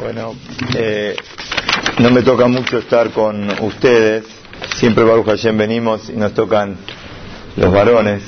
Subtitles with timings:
[0.00, 0.34] Bueno,
[0.76, 1.16] eh,
[1.98, 4.24] no me toca mucho estar con ustedes.
[4.76, 6.76] Siempre Baruch Hashem venimos y nos tocan
[7.56, 8.22] los varones.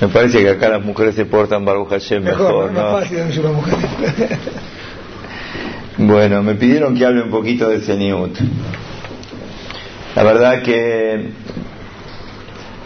[0.00, 2.98] Me parece que acá las mujeres se portan Baruch Hashem mejor, ¿no?
[5.98, 8.36] Bueno, me pidieron que hable un poquito de Seniut.
[10.16, 11.30] La verdad que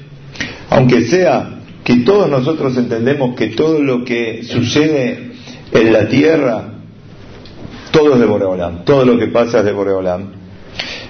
[0.70, 5.32] aunque sea que todos nosotros entendemos que todo lo que sucede
[5.72, 6.74] en la tierra,
[7.92, 10.32] todo es de Boreolam, todo lo que pasa es de Boreolam.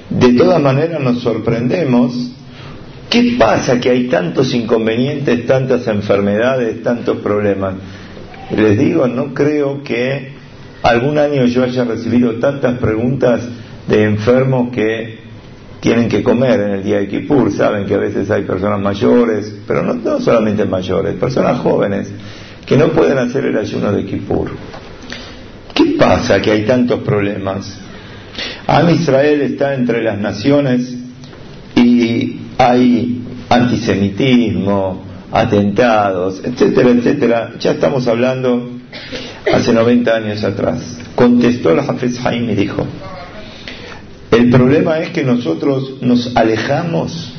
[0.09, 2.31] De todas maneras nos sorprendemos,
[3.09, 7.75] ¿qué pasa que hay tantos inconvenientes, tantas enfermedades, tantos problemas?
[8.55, 10.33] Les digo, no creo que
[10.83, 13.41] algún año yo haya recibido tantas preguntas
[13.91, 15.19] de enfermos que
[15.81, 17.51] tienen que comer en el día de Kippur.
[17.51, 22.09] Saben que a veces hay personas mayores, pero no, solamente mayores, personas jóvenes
[22.65, 24.51] que no pueden hacer el ayuno de Kippur.
[25.73, 27.79] ¿Qué pasa que hay tantos problemas?
[28.65, 30.95] Am Israel está entre las naciones
[31.75, 35.03] y hay antisemitismo,
[35.33, 37.51] atentados, etcétera, etcétera.
[37.59, 38.69] Ya estamos hablando
[39.53, 40.97] hace 90 años atrás.
[41.13, 42.87] Contestó la Hafez Haim y dijo,
[44.31, 47.33] el problema es que nosotros nos alejamos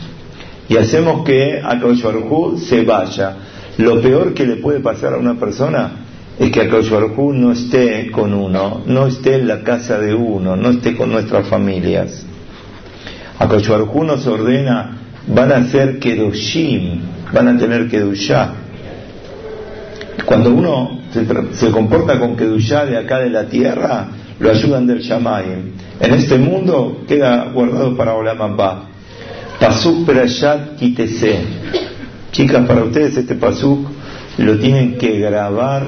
[0.68, 2.04] y hacemos que Akadosh
[2.58, 3.36] se vaya.
[3.78, 5.92] Lo peor que le puede pasar a una persona
[6.38, 10.70] es que Akadosh no esté con uno, no esté en la casa de uno, no
[10.70, 12.26] esté con nuestras familias.
[13.38, 13.68] Akadosh
[14.04, 17.00] nos ordena, van a ser Kedoshim,
[17.32, 18.52] van a tener Kedushá.
[20.26, 21.00] Cuando uno
[21.52, 25.72] se, comporta con Kedushá de acá de la tierra, lo ayudan del Shamayim
[26.02, 28.56] en este mundo queda guardado para Olam
[29.60, 31.38] Pasuk Perashat Kitese.
[32.32, 33.86] Chicas, para ustedes este pasuk
[34.38, 35.86] lo tienen que grabar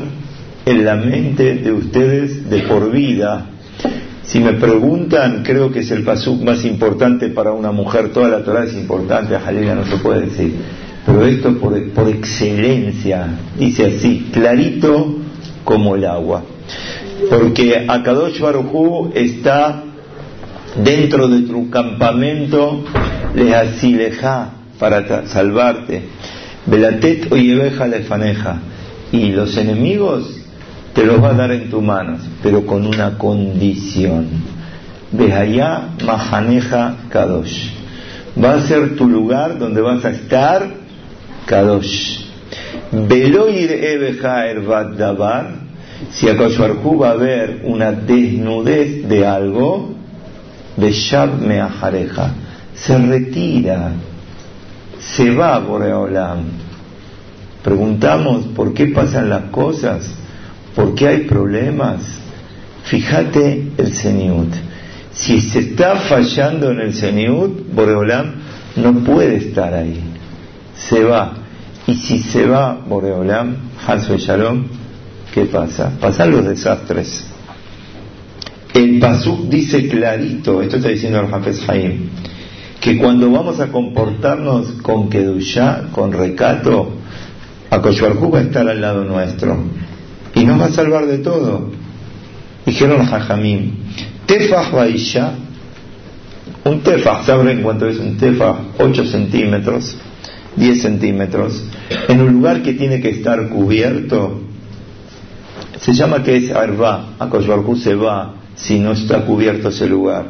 [0.64, 3.46] en la mente de ustedes de por vida.
[4.22, 8.12] Si me preguntan, creo que es el pasuk más importante para una mujer.
[8.12, 10.54] Toda la Torah es importante, a Jalila no se puede decir.
[11.04, 13.26] Pero esto por, por excelencia,
[13.58, 15.16] dice así, clarito
[15.64, 16.44] como el agua.
[17.30, 19.82] Porque Akadosh Barujú está
[20.82, 22.84] dentro de tu campamento
[23.34, 26.02] le asileja para salvarte.
[26.66, 28.58] Velatet oyeveja lefaneja.
[29.12, 30.40] Y los enemigos
[30.94, 34.26] te los va a dar en tus manos, pero con una condición.
[35.18, 37.70] allá mahaneja kadosh.
[38.42, 40.66] Va a ser tu lugar donde vas a estar
[41.46, 42.24] kadosh.
[42.90, 45.63] Veloir ebeja ervat davar.
[46.10, 49.94] Si a va a haber una desnudez de algo,
[50.90, 52.32] Shab Meajareja,
[52.74, 53.92] se retira,
[54.98, 56.44] se va Boreolam.
[57.62, 60.10] Preguntamos por qué pasan las cosas,
[60.74, 62.00] por qué hay problemas.
[62.84, 64.52] Fíjate el Seniut.
[65.12, 68.32] Si se está fallando en el Seniut, Boreolam
[68.76, 70.02] no puede estar ahí.
[70.76, 71.34] Se va.
[71.86, 73.56] Y si se va Boreolam,
[73.86, 74.64] Hasbe Shalom,
[75.34, 75.90] ¿qué pasa?
[76.00, 77.24] Pasan los desastres.
[78.72, 82.08] El Pasuk dice clarito, esto está diciendo el Hafez Haim,
[82.80, 86.92] que cuando vamos a comportarnos con Kedushá, con recato,
[87.68, 89.58] Akoshuarjú va a estar al lado nuestro
[90.36, 91.70] y nos va a salvar de todo.
[92.64, 93.72] Dijeron a Jajamim,
[94.26, 95.32] Tefaj Baisha,
[96.64, 98.56] un tefaj, ¿saben cuánto es un tefaj?
[98.78, 99.96] 8 centímetros,
[100.56, 101.64] 10 centímetros,
[102.08, 104.43] en un lugar que tiene que estar cubierto,
[105.78, 110.26] se llama que es Arba, Akoshuarjú se va si no está cubierto ese lugar.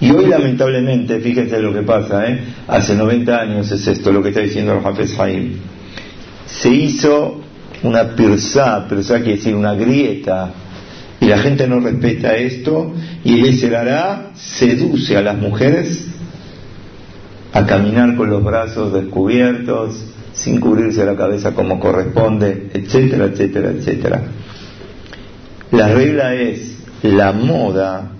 [0.00, 2.40] Y hoy lamentablemente, fíjense lo que pasa, ¿eh?
[2.66, 5.56] hace 90 años es esto lo que está diciendo el Hafez Haim.
[6.46, 7.40] Se hizo
[7.82, 10.52] una pirsa, pirsa quiere decir una grieta,
[11.20, 12.94] y la gente no respeta esto,
[13.24, 16.06] y el Eserará seduce a las mujeres
[17.52, 20.02] a caminar con los brazos descubiertos,
[20.32, 24.22] sin cubrirse la cabeza como corresponde, etcétera, etcétera, etcétera.
[25.72, 28.12] La regla es la moda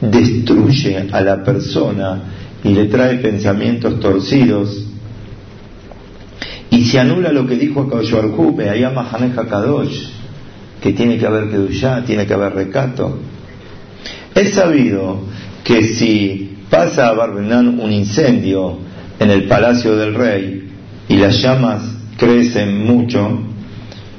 [0.00, 2.22] destruye a la persona
[2.62, 4.84] y le trae pensamientos torcidos
[6.70, 10.08] y se anula lo que dijo Akashuarjube, allá Mahaneja Kadosh,
[10.80, 13.18] que tiene que haber Kedushá, tiene que haber recato.
[14.34, 15.20] Es sabido
[15.64, 18.78] que si pasa a Barbenán un incendio
[19.18, 20.68] en el palacio del rey
[21.08, 21.82] y las llamas
[22.18, 23.40] crecen mucho,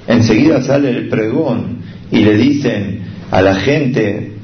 [0.07, 1.76] enseguida sale el pregón
[2.11, 3.01] y le dicen
[3.31, 4.37] a la gente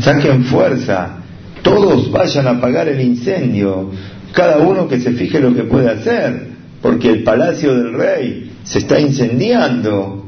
[0.00, 1.16] saquen fuerza,
[1.62, 3.90] todos vayan a apagar el incendio,
[4.32, 6.48] cada uno que se fije lo que puede hacer,
[6.82, 10.26] porque el palacio del rey se está incendiando.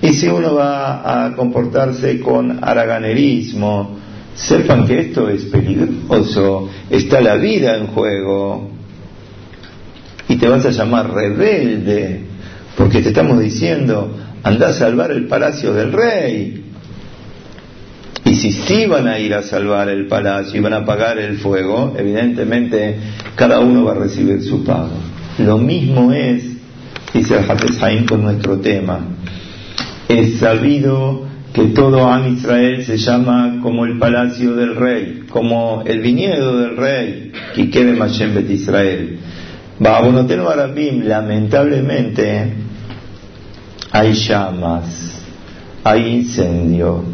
[0.00, 3.98] Y si uno va a comportarse con haraganerismo,
[4.34, 8.70] sepan que esto es peligroso, está la vida en juego.
[10.28, 12.20] Y te vas a llamar rebelde,
[12.76, 16.64] porque te estamos diciendo, anda a salvar el palacio del rey.
[18.24, 21.38] Y si sí van a ir a salvar el palacio y van a pagar el
[21.38, 22.96] fuego, evidentemente
[23.34, 24.90] cada uno va a recibir su pago.
[25.38, 26.44] Lo mismo es,
[27.12, 29.00] dice el Hafez con nuestro tema.
[30.08, 36.00] Es sabido que todo Am Israel se llama como el palacio del rey, como el
[36.00, 39.18] viñedo del rey, que quede Mashem Bet Israel.
[39.78, 42.61] Babonoteno Arabim, lamentablemente,
[43.92, 45.20] hay llamas,
[45.84, 47.04] hay incendio,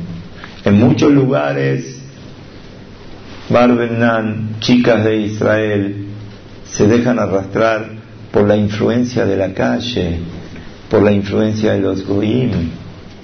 [0.64, 1.98] en muchos lugares,
[3.50, 6.06] Barbenan, chicas de Israel,
[6.64, 7.88] se dejan arrastrar
[8.30, 10.18] por la influencia de la calle,
[10.90, 12.50] por la influencia de los goim.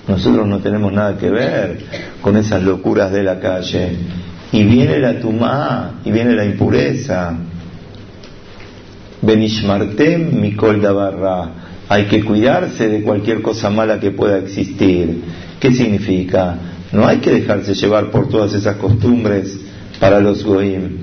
[0.09, 1.79] Nosotros no tenemos nada que ver
[2.21, 3.97] con esas locuras de la calle.
[4.53, 7.35] Y viene la tumá, y viene la impureza.
[9.21, 11.51] Benishmartem Mikol Dabarra.
[11.89, 15.23] Hay que cuidarse de cualquier cosa mala que pueda existir.
[15.61, 16.59] ¿Qué significa?
[16.93, 19.59] No hay que dejarse llevar por todas esas costumbres
[20.01, 20.99] para los goim.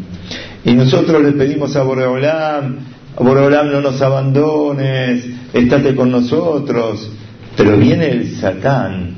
[0.64, 2.78] Y nosotros le pedimos a Boreolam,
[3.18, 7.12] Boreolam no nos abandones, estate con nosotros.
[7.58, 9.16] Pero viene el Satán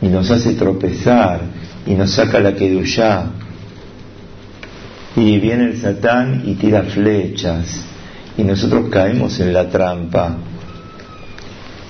[0.00, 1.40] y nos hace tropezar
[1.86, 3.26] y nos saca la Kedushá.
[5.14, 7.84] Y viene el Satán y tira flechas
[8.36, 10.36] y nosotros caemos en la trampa.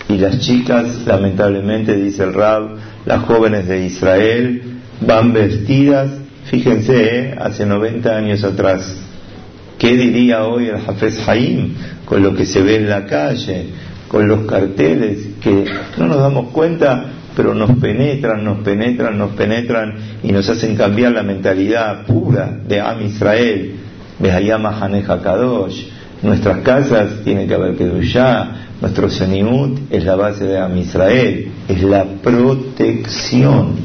[0.09, 4.63] Y las chicas, lamentablemente, dice el Rab, las jóvenes de Israel
[5.01, 6.11] van vestidas,
[6.45, 7.35] fíjense, ¿eh?
[7.39, 8.97] hace 90 años atrás.
[9.79, 11.75] ¿Qué diría hoy el Hafez Haim
[12.05, 13.67] con lo que se ve en la calle,
[14.09, 15.67] con los carteles que
[15.99, 17.05] no nos damos cuenta,
[17.37, 22.81] pero nos penetran, nos penetran, nos penetran y nos hacen cambiar la mentalidad pura de
[22.81, 23.75] Am Israel,
[24.19, 25.89] de Hayama Haneja Kadosh.
[26.23, 31.83] Nuestras casas tienen que haber Kedushá, nuestro Senimut es la base de Am Israel, es
[31.83, 33.77] la protección.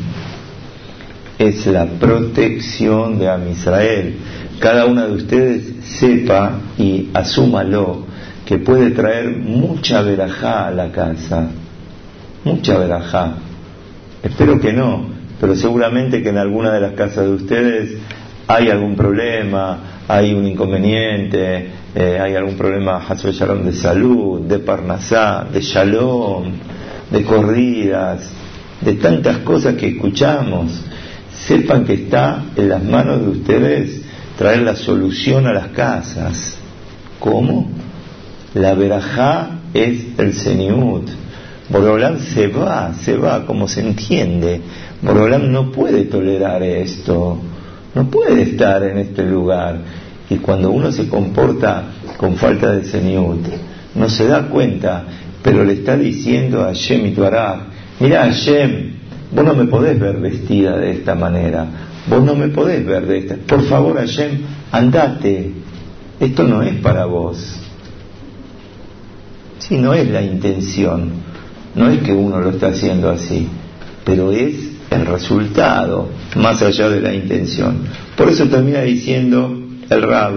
[1.38, 4.15] Es la protección de Am Israel.
[4.60, 8.05] Cada una de ustedes sepa y asúmalo
[8.45, 11.48] que puede traer mucha verajá a la casa.
[12.43, 13.36] Mucha verajá.
[14.21, 15.05] Espero que no,
[15.39, 17.98] pero seguramente que en alguna de las casas de ustedes
[18.48, 25.62] hay algún problema, hay un inconveniente, eh, hay algún problema de salud, de Parnasá, de
[25.62, 26.53] Shalom,
[27.12, 28.29] de corridas,
[28.79, 30.71] de tantas cosas que escuchamos,
[31.45, 34.01] sepan que está en las manos de ustedes
[34.38, 36.57] traer la solución a las casas.
[37.19, 37.69] ¿Cómo?
[38.53, 41.10] La verajá es el seniut.
[41.69, 44.62] Borolán se va, se va, como se entiende.
[45.01, 47.39] Borolán no puede tolerar esto,
[47.95, 49.79] no puede estar en este lugar.
[50.31, 51.83] Y cuando uno se comporta
[52.15, 53.45] con falta de seniut,
[53.95, 55.03] no se da cuenta,
[55.43, 57.67] pero le está diciendo a Hashem y Tuará,
[58.00, 58.93] mira Hashem,
[59.35, 61.65] vos no me podés ver vestida de esta manera,
[62.09, 63.35] vos no me podés ver de esta.
[63.45, 64.39] Por favor, Hashem,
[64.71, 65.51] andate.
[66.17, 67.59] Esto no es para vos.
[69.59, 71.09] Sí, no es la intención.
[71.75, 73.50] No es que uno lo está haciendo así,
[74.05, 74.55] pero es
[74.91, 76.07] el resultado,
[76.38, 77.79] más allá de la intención.
[78.15, 79.60] Por eso termina diciendo
[79.91, 80.33] el Rab,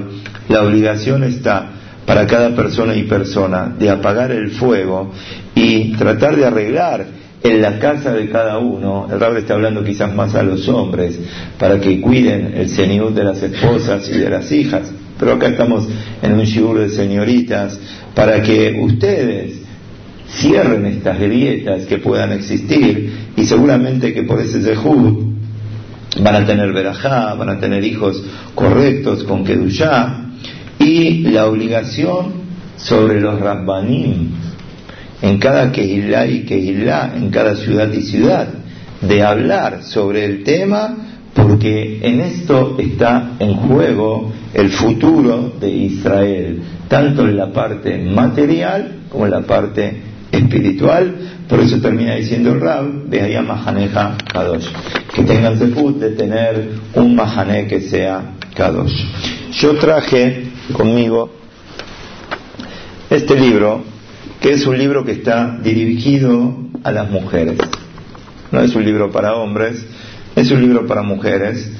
[0.49, 1.71] la obligación está
[2.05, 5.13] para cada persona y persona de apagar el fuego
[5.55, 7.07] y tratar de arreglar
[7.43, 11.19] en la casa de cada uno, el Rab está hablando quizás más a los hombres,
[11.59, 15.87] para que cuiden el seniud de las esposas y de las hijas, pero acá estamos
[16.23, 17.79] en un shiur de señoritas,
[18.15, 19.61] para que ustedes
[20.31, 25.34] cierren estas grietas que puedan existir y seguramente que por ese zehut
[26.21, 28.23] van a tener verajá, van a tener hijos
[28.55, 30.27] correctos con kedushá
[30.79, 32.45] y la obligación
[32.77, 34.31] sobre los rabbanim
[35.23, 38.47] en cada Kehilá y Kehilá, en cada ciudad y ciudad,
[39.01, 40.97] de hablar sobre el tema
[41.35, 49.01] porque en esto está en juego el futuro de Israel, tanto en la parte material
[49.09, 51.34] como en la parte espiritual.
[51.49, 54.67] Por eso termina diciendo el Rab, allá Mahaneja Kadosh,
[55.15, 59.05] que tengan zefut de tener un Mahané que sea Kadosh.
[59.53, 61.31] Yo traje conmigo
[63.11, 63.85] este libro,
[64.41, 67.59] que es un libro que está dirigido a las mujeres.
[68.51, 69.85] No es un libro para hombres,
[70.37, 71.71] es un libro para mujeres.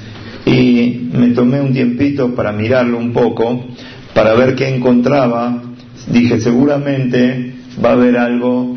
[0.45, 3.65] Y me tomé un tiempito para mirarlo un poco,
[4.13, 5.61] para ver qué encontraba.
[6.07, 8.74] Dije, seguramente va a haber algo.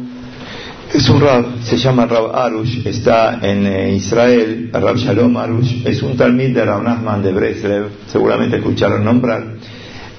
[0.93, 6.03] Es un Rab, se llama Rab Arush, está en eh, Israel, Rab Shalom Arush, es
[6.03, 9.45] un talmid de Rab Nachman de Breslev, seguramente escucharon nombrar.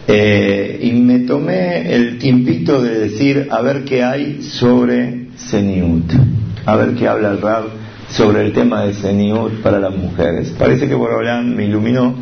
[0.07, 6.13] Eh, y me tomé el tiempito de decir a ver qué hay sobre Seniut,
[6.67, 7.63] a ver qué habla el Rab
[8.11, 10.53] sobre el tema de Seniut para las mujeres.
[10.55, 12.13] Parece que Borobalán me iluminó,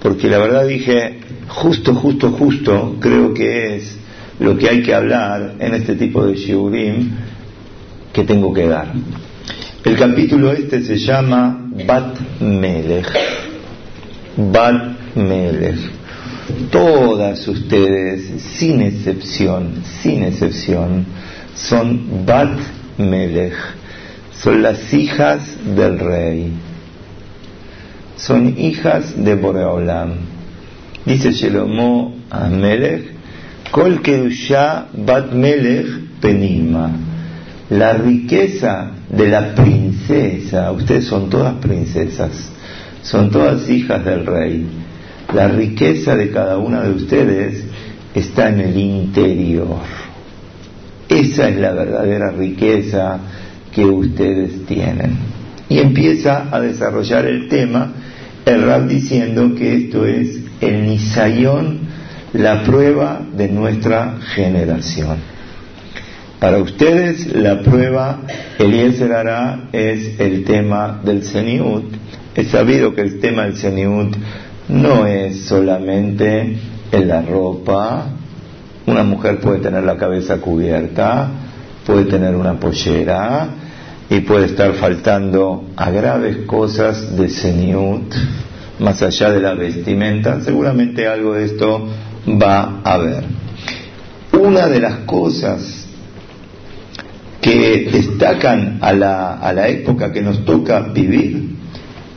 [0.00, 1.18] porque la verdad dije,
[1.48, 3.98] justo, justo, justo, creo que es
[4.38, 7.10] lo que hay que hablar en este tipo de shiurim
[8.12, 8.92] que tengo que dar.
[9.84, 13.06] El capítulo este se llama Bat Melech.
[14.36, 15.78] Bat Melech.
[16.70, 21.06] Todas ustedes, sin excepción, sin excepción,
[21.54, 22.58] son Bat
[22.98, 23.54] Melech.
[24.32, 26.52] Son las hijas del rey.
[28.16, 30.14] Son hijas de Boreolam.
[31.06, 33.20] Dice Shelomo a Melech
[33.70, 34.00] Kol
[34.94, 35.86] Bat Melech
[36.20, 37.09] Penima.
[37.70, 42.50] La riqueza de la princesa, ustedes son todas princesas,
[43.02, 44.66] son todas hijas del rey.
[45.32, 47.64] La riqueza de cada una de ustedes
[48.12, 49.78] está en el interior.
[51.08, 53.18] Esa es la verdadera riqueza
[53.72, 55.16] que ustedes tienen.
[55.68, 57.92] Y empieza a desarrollar el tema
[58.44, 61.78] el Rab diciendo que esto es el Nisayón
[62.32, 65.39] la prueba de nuestra generación.
[66.40, 68.20] Para ustedes la prueba,
[68.58, 71.84] Eliezer hará, es el tema del Seniut.
[72.34, 74.16] Es sabido que el tema del Seniut
[74.70, 76.56] no es solamente
[76.92, 78.06] en la ropa.
[78.86, 81.28] Una mujer puede tener la cabeza cubierta,
[81.84, 83.48] puede tener una pollera
[84.08, 88.14] y puede estar faltando a graves cosas de Seniut,
[88.78, 90.40] más allá de la vestimenta.
[90.40, 91.86] Seguramente algo de esto
[92.42, 93.24] va a haber.
[94.32, 95.79] Una de las cosas
[97.40, 101.56] que destacan a la, a la época que nos toca vivir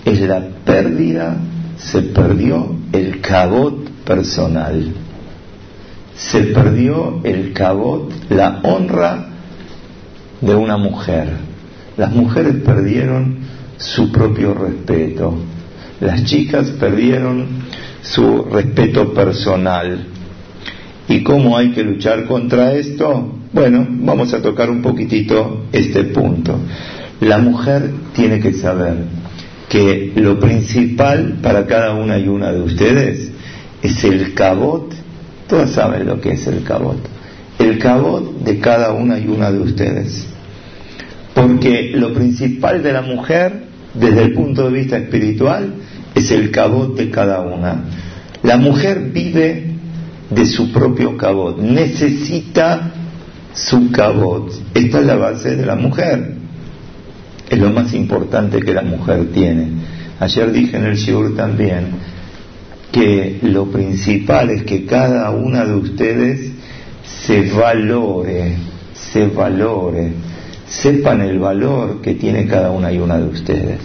[0.05, 1.37] es la pérdida,
[1.77, 4.93] se perdió el cabot personal,
[6.15, 9.27] se perdió el cabot, la honra
[10.41, 11.29] de una mujer.
[11.95, 13.37] Las mujeres perdieron
[13.77, 15.35] su propio respeto,
[16.01, 17.47] las chicas perdieron
[18.01, 20.07] su respeto personal.
[21.07, 23.42] ¿Y cómo hay que luchar contra esto?
[23.53, 26.57] Bueno, vamos a tocar un poquitito este punto.
[27.21, 28.95] La mujer tiene que saber
[29.69, 33.29] que lo principal para cada una y una de ustedes
[33.83, 34.91] es el cabot.
[35.47, 36.97] Todas saben lo que es el cabot.
[37.59, 40.25] El cabot de cada una y una de ustedes.
[41.35, 45.75] Porque lo principal de la mujer, desde el punto de vista espiritual,
[46.15, 47.83] es el cabot de cada una.
[48.41, 49.75] La mujer vive
[50.31, 52.93] de su propio cabot, necesita
[53.53, 54.51] su cabot.
[54.73, 56.35] Esta es la base de la mujer.
[57.49, 59.67] Es lo más importante que la mujer tiene.
[60.19, 62.13] Ayer dije en el Shiur también
[62.91, 66.51] que lo principal es que cada una de ustedes
[67.25, 68.55] se valore,
[68.93, 70.11] se valore,
[70.67, 73.79] sepan el valor que tiene cada una y una de ustedes.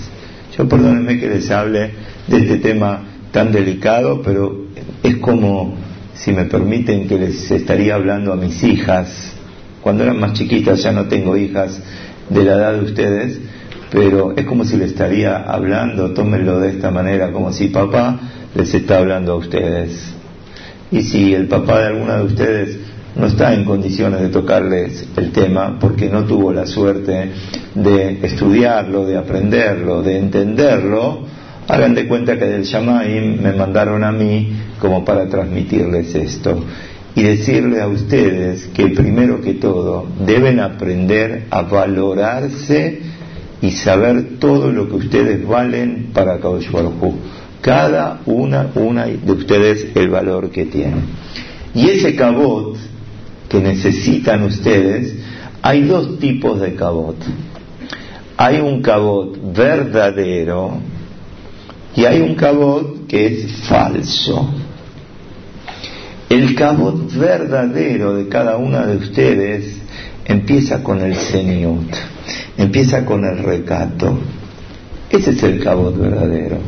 [0.56, 1.90] Yo perdónenme que les hable
[2.26, 4.66] de este tema tan delicado, pero
[5.02, 5.74] es como,
[6.14, 9.34] si me permiten, que les estaría hablando a mis hijas.
[9.82, 11.80] Cuando eran más chiquitas, ya no tengo hijas
[12.28, 13.38] de la edad de ustedes,
[13.90, 18.18] pero es como si les estaría hablando, tómenlo de esta manera, como si papá
[18.54, 20.14] les está hablando a ustedes.
[20.90, 22.76] Y si el papá de alguna de ustedes
[23.16, 27.30] no está en condiciones de tocarles el tema porque no tuvo la suerte
[27.74, 31.26] de estudiarlo, de aprenderlo, de entenderlo,
[31.66, 36.62] hagan de cuenta que del Shamaim me mandaron a mí como para transmitirles esto
[37.14, 43.00] y decirle a ustedes que primero que todo deben aprender a valorarse
[43.60, 46.68] y saber todo lo que ustedes valen para Kaush
[47.60, 51.02] Cada una, una de ustedes el valor que tienen.
[51.74, 52.76] Y ese cabot
[53.48, 55.16] que necesitan ustedes,
[55.62, 57.16] hay dos tipos de cabot.
[58.36, 60.78] Hay un cabot verdadero
[61.96, 64.48] y hay un cabot que es falso.
[66.28, 69.78] El cabot verdadero de cada una de ustedes
[70.26, 71.90] empieza con el seniut,
[72.58, 74.18] empieza con el recato.
[75.08, 76.58] Ese es el cabot verdadero.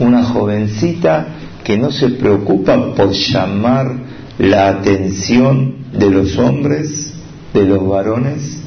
[0.00, 1.28] Una jovencita
[1.64, 3.90] que no se preocupa por llamar
[4.38, 7.14] la atención de los hombres,
[7.54, 8.60] de los varones,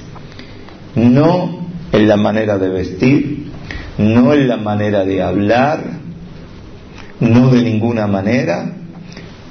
[0.95, 3.51] no en la manera de vestir,
[3.99, 5.83] no en la manera de hablar,
[7.19, 8.73] no de ninguna manera,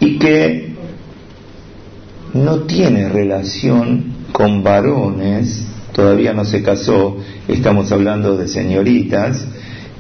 [0.01, 0.72] y que
[2.35, 9.47] no tiene relación con varones, todavía no se casó, estamos hablando de señoritas,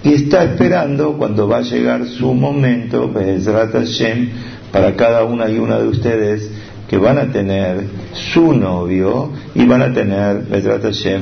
[0.03, 4.31] y está esperando cuando va a llegar su momento, Hashem,
[4.73, 6.51] para cada una y una de ustedes,
[6.89, 10.45] que van a tener su novio y van a tener,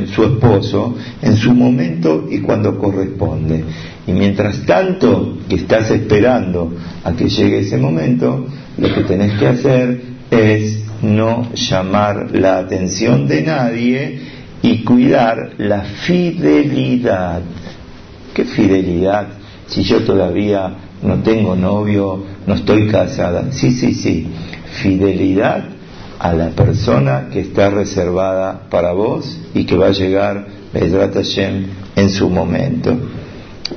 [0.09, 3.65] su esposo en su momento y cuando corresponde.
[4.05, 6.73] Y mientras tanto que estás esperando
[7.05, 8.47] a que llegue ese momento,
[8.79, 10.03] lo que tenés que hacer
[10.33, 14.21] es no llamar la atención de nadie
[14.63, 17.43] y cuidar la fidelidad.
[18.35, 19.29] ¿Qué fidelidad?
[19.67, 23.53] Si yo todavía no tengo novio, no estoy casada.
[23.53, 24.27] Sí, sí, sí
[24.71, 25.65] fidelidad
[26.19, 31.67] a la persona que está reservada para vos y que va a llegar Bedrat Hashem
[31.97, 32.97] en su momento.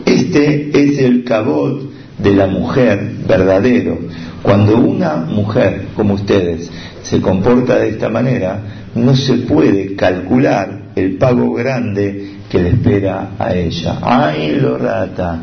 [0.05, 3.97] Este es el cabot de la mujer verdadero.
[4.43, 6.69] Cuando una mujer como ustedes
[7.01, 8.59] se comporta de esta manera,
[8.93, 13.99] no se puede calcular el pago grande que le espera a ella.
[14.01, 15.39] ¡Ay, lo rata!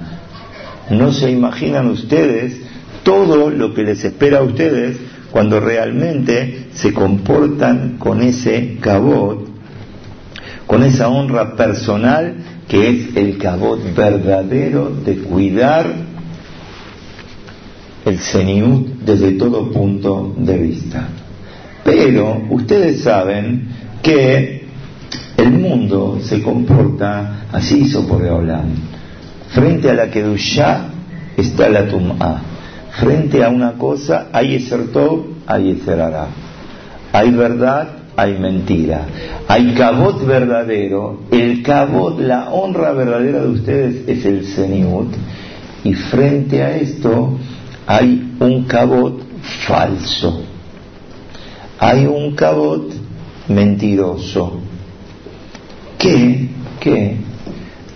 [0.90, 2.60] No se imaginan ustedes
[3.02, 4.98] todo lo que les espera a ustedes
[5.30, 9.48] cuando realmente se comportan con ese cabot,
[10.66, 12.34] con esa honra personal
[12.68, 16.09] que es el cabot verdadero de cuidar
[18.10, 21.08] el seniut desde todo punto de vista.
[21.84, 23.68] Pero ustedes saben
[24.02, 24.64] que
[25.36, 28.68] el mundo se comporta, así hizo por Eolam.
[29.48, 30.90] Frente a la Kedushá
[31.36, 32.50] está la Tum'ah
[33.00, 36.00] frente a una cosa hay Eser Tov, hay Eser
[37.12, 39.06] Hay verdad, hay mentira.
[39.48, 41.20] Hay cabot verdadero.
[41.30, 45.08] El cabot, la honra verdadera de ustedes es el Seniut.
[45.84, 47.38] Y frente a esto
[47.86, 49.22] hay un cabot
[49.66, 50.42] falso.
[51.78, 52.92] Hay un cabot
[53.48, 54.60] mentiroso.
[55.98, 56.48] ¿Qué?
[56.80, 57.16] ¿Qué?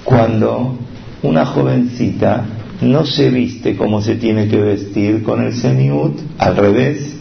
[0.05, 0.77] Cuando
[1.23, 2.45] una jovencita
[2.83, 7.17] no se viste como se tiene que vestir con el seniut, al revés,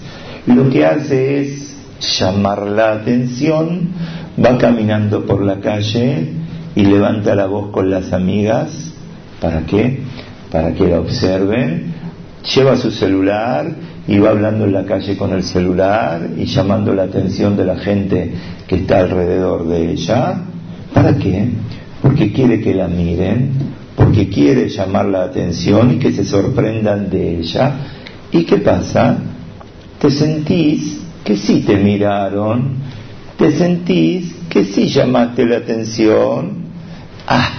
[0.45, 1.75] lo que hace es
[2.19, 3.89] llamar la atención,
[4.43, 6.33] va caminando por la calle
[6.75, 8.93] y levanta la voz con las amigas,
[9.39, 10.01] ¿para qué?
[10.51, 11.93] Para que la observen,
[12.43, 13.71] lleva su celular
[14.07, 17.77] y va hablando en la calle con el celular y llamando la atención de la
[17.77, 18.33] gente
[18.67, 20.41] que está alrededor de ella,
[20.93, 21.49] ¿para qué?
[22.01, 23.51] Porque quiere que la miren,
[23.95, 27.75] porque quiere llamar la atención y que se sorprendan de ella.
[28.31, 29.17] ¿Y qué pasa?
[29.99, 32.75] Te sentís que sí te miraron,
[33.37, 36.63] te sentís que sí llamaste la atención.
[37.25, 37.53] Ah,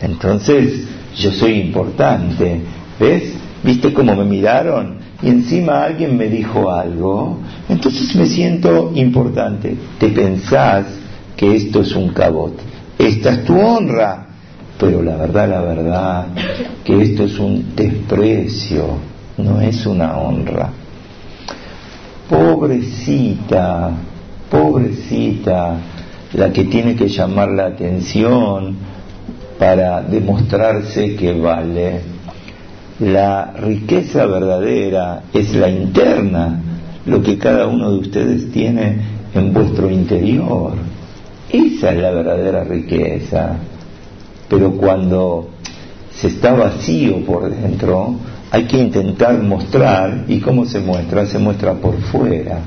[0.00, 2.62] entonces yo soy importante,
[2.98, 3.34] ¿ves?
[3.62, 4.98] ¿Viste cómo me miraron?
[5.22, 7.38] Y encima alguien me dijo algo,
[7.68, 9.76] entonces me siento importante.
[9.98, 10.86] Te pensás
[11.36, 12.54] que esto es un cabot.
[12.98, 14.26] Esta es tu honra
[14.78, 16.26] pero la verdad, la verdad,
[16.84, 18.84] que esto es un desprecio,
[19.38, 20.70] no es una honra.
[22.28, 23.90] Pobrecita,
[24.50, 25.78] pobrecita,
[26.34, 28.76] la que tiene que llamar la atención,
[29.58, 32.15] para demostrarse que vale.
[33.00, 36.62] La riqueza verdadera es la interna,
[37.04, 38.98] lo que cada uno de ustedes tiene
[39.34, 40.72] en vuestro interior.
[41.50, 43.58] Esa es la verdadera riqueza.
[44.48, 45.50] Pero cuando
[46.10, 48.14] se está vacío por dentro,
[48.50, 52.60] hay que intentar mostrar, y cómo se muestra, se muestra por fuera.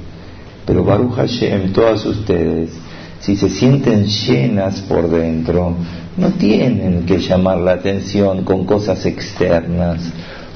[0.66, 2.70] Pero Baruch Hashem, todas ustedes,
[3.20, 5.76] si se sienten llenas por dentro,
[6.18, 10.12] no tienen que llamar la atención con cosas externas,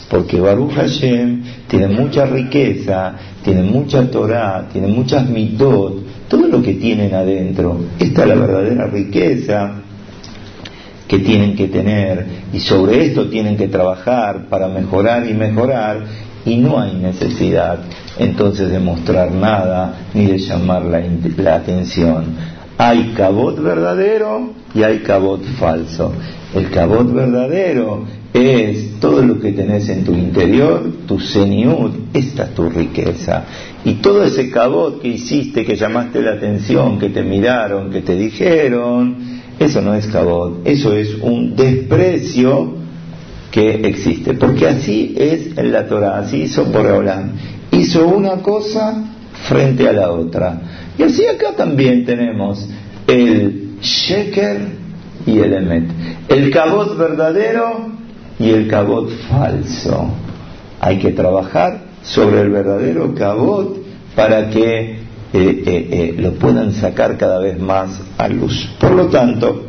[0.10, 6.74] porque Baruch Hashem tiene mucha riqueza, tiene mucha Torah, tiene muchas mitot, todo lo que
[6.76, 7.80] tienen adentro.
[8.00, 9.82] Esta es la verdadera riqueza
[11.08, 16.04] que tienen que tener y sobre esto tienen que trabajar para mejorar y mejorar
[16.46, 17.80] y no hay necesidad
[18.18, 22.26] entonces de mostrar nada ni de llamar la, atención.
[22.78, 26.12] Hay cabot verdadero y hay cabot falso.
[26.54, 32.56] El cabot verdadero es todo lo que tenés en tu interior, tu seniud, esta es
[32.56, 33.44] tu riqueza.
[33.86, 38.16] Y todo ese cabot que hiciste, que llamaste la atención, que te miraron, que te
[38.16, 42.83] dijeron, eso no es cabot, eso es un desprecio
[43.54, 44.34] que existe.
[44.34, 47.34] Porque así es en la Torah, así hizo Boreolam.
[47.72, 49.06] Hizo una cosa
[49.48, 50.60] frente a la otra.
[50.98, 52.68] Y así acá también tenemos
[53.08, 54.58] el sheker
[55.28, 55.90] y el emet.
[56.30, 57.92] El cabot verdadero
[58.40, 60.10] y el cabot falso.
[60.82, 63.78] Hay que trabajar sobre el verdadero cabot
[64.16, 65.00] para que eh,
[65.34, 68.68] eh, eh, lo puedan sacar cada vez más a luz.
[68.80, 69.68] Por lo tanto,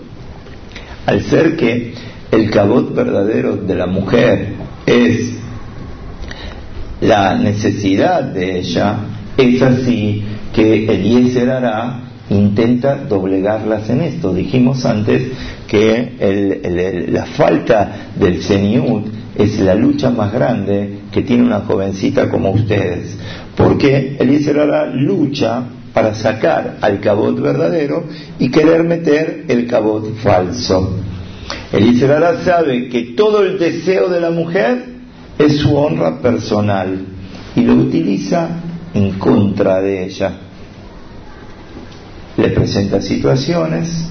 [1.04, 1.92] al ser que
[2.34, 4.54] el cabot verdadero de la mujer
[4.86, 5.34] es
[7.00, 8.96] la necesidad de ella,
[9.36, 14.32] es así que Eliezer hará intenta doblegarlas en esto.
[14.32, 15.22] Dijimos antes
[15.68, 22.50] que la falta del seniut es la lucha más grande que tiene una jovencita como
[22.50, 23.16] ustedes
[23.56, 28.04] porque Eliezer hará lucha para sacar al cabot verdadero
[28.38, 30.98] y querer meter el cabot falso.
[31.72, 34.84] Eliezer hará sabe que todo el deseo de la mujer
[35.38, 37.06] es su honra personal
[37.56, 38.48] y lo utiliza
[38.94, 40.32] en contra de ella.
[42.36, 44.08] Le presenta situaciones,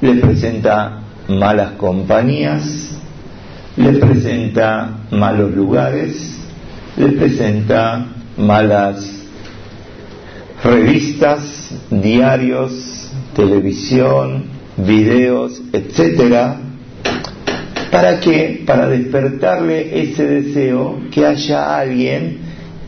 [0.00, 2.90] le presenta malas compañías,
[3.76, 6.36] le presenta malos lugares,
[6.96, 8.06] le presenta
[8.36, 9.10] malas
[10.62, 16.60] revistas, diarios, televisión, videos, etcétera,
[17.90, 18.62] ¿para qué?
[18.66, 22.38] Para despertarle ese deseo que haya alguien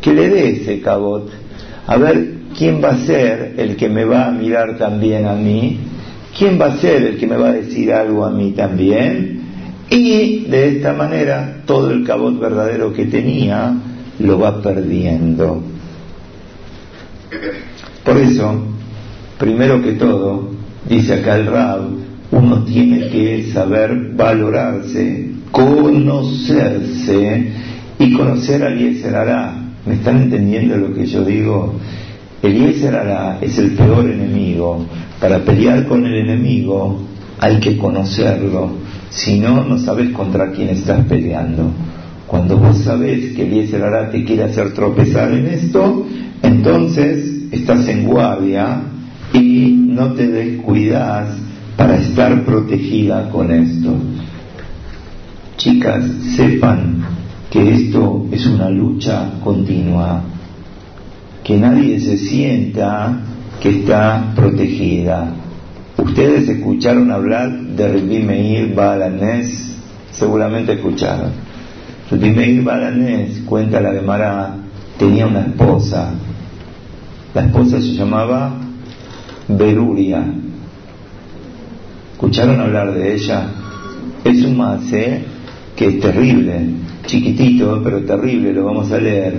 [0.01, 1.31] que le dé ese cabot.
[1.87, 5.79] A ver quién va a ser el que me va a mirar también a mí,
[6.37, 9.40] quién va a ser el que me va a decir algo a mí también,
[9.88, 13.75] y de esta manera todo el cabot verdadero que tenía
[14.18, 15.62] lo va perdiendo.
[18.05, 18.62] Por eso,
[19.38, 20.56] primero que todo,
[20.88, 21.81] dice acá el Rab,
[22.33, 27.53] uno tiene que saber valorarse, conocerse
[27.99, 29.55] y conocer a Eliezer Ará.
[29.87, 31.75] ¿Me están entendiendo lo que yo digo?
[32.42, 34.85] Eliezer Ará es el peor enemigo.
[35.20, 37.01] Para pelear con el enemigo
[37.38, 38.70] hay que conocerlo,
[39.11, 41.70] si no, no sabes contra quién estás peleando.
[42.27, 46.07] Cuando vos sabés que Eliezer Ará te quiere hacer tropezar en esto,
[46.42, 48.83] entonces estás en guardia
[49.33, 51.37] y no te descuidas
[51.77, 53.95] para estar protegida con esto.
[55.57, 56.05] Chicas,
[56.37, 57.05] sepan
[57.51, 60.23] que esto es una lucha continua,
[61.45, 63.21] que nadie se sienta
[63.61, 65.33] que está protegida.
[65.97, 69.77] Ustedes escucharon hablar de Rabbi Meir Balanés,
[70.11, 71.31] seguramente escucharon.
[72.11, 74.57] Meir Balanés, cuenta la Gemara,
[74.99, 76.11] tenía una esposa.
[77.35, 78.65] La esposa se llamaba
[79.49, 80.25] Beruria.
[82.13, 83.49] ¿Escucharon hablar de ella?
[84.25, 85.23] Es un mace
[85.77, 86.61] que es terrible,
[87.05, 89.35] chiquitito, pero terrible, lo vamos a leer,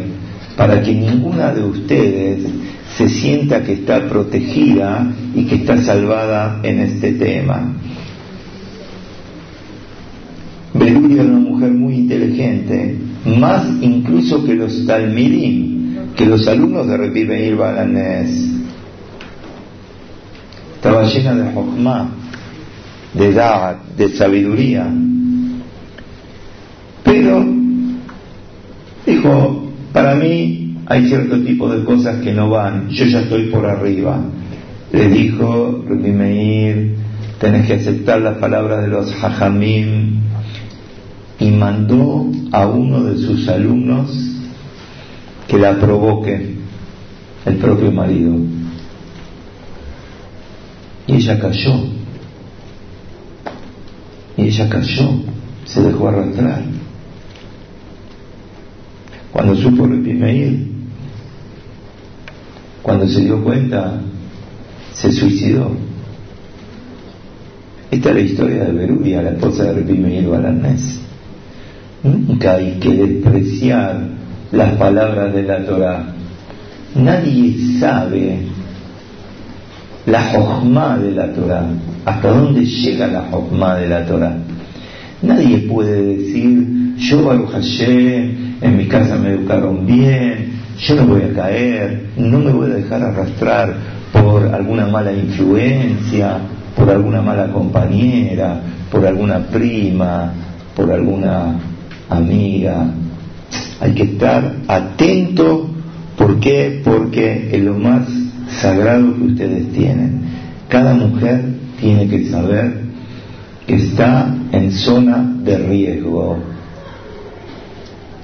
[0.56, 2.46] para que ninguna de ustedes
[2.96, 7.74] se sienta que está protegida y que está salvada en este tema.
[10.74, 16.98] Beruria era una mujer muy inteligente, más incluso que los talmidim, que los alumnos de
[16.98, 18.57] Rabbi Meir Balanés.
[20.78, 22.12] Estaba llena de jochma,
[23.16, 24.88] de edad, de sabiduría.
[27.04, 27.44] Pero
[29.04, 33.66] dijo, para mí hay cierto tipo de cosas que no van, yo ya estoy por
[33.66, 34.20] arriba.
[34.92, 36.96] Le dijo Rabbi Meir,
[37.40, 40.22] tenés que aceptar las palabras de los hajamim
[41.40, 44.12] y mandó a uno de sus alumnos
[45.48, 46.56] que la provoque
[47.46, 48.36] el propio marido.
[51.08, 51.86] Y ella cayó.
[54.36, 55.10] Y ella cayó,
[55.66, 56.62] se dejó arrastrar.
[59.32, 60.68] Cuando supo Repimeir,
[62.82, 64.00] cuando se dio cuenta,
[64.94, 65.72] se suicidó.
[67.90, 71.00] Esta es la historia de Berubia, la esposa de Repimeir Balanés.
[72.04, 74.08] Nunca hay que despreciar
[74.52, 76.14] las palabras de la Torah.
[76.96, 78.40] Nadie sabe
[80.08, 81.68] la jojma de la Torah,
[82.06, 84.38] hasta dónde llega la jojma de la Torah.
[85.22, 91.24] Nadie puede decir, yo Baruch Hashem, en mi casa me educaron bien, yo no voy
[91.24, 93.76] a caer, no me voy a dejar arrastrar
[94.14, 96.38] por alguna mala influencia,
[96.76, 100.32] por alguna mala compañera, por alguna prima,
[100.74, 101.60] por alguna
[102.10, 102.92] amiga.
[103.82, 105.70] Hay que estar atento.
[106.18, 106.82] ¿Por qué?
[106.84, 108.08] Porque es lo más
[108.62, 110.22] sagrado que ustedes tienen.
[110.68, 111.44] Cada mujer
[111.80, 112.82] tiene que saber
[113.66, 116.40] que está en zona de riesgo.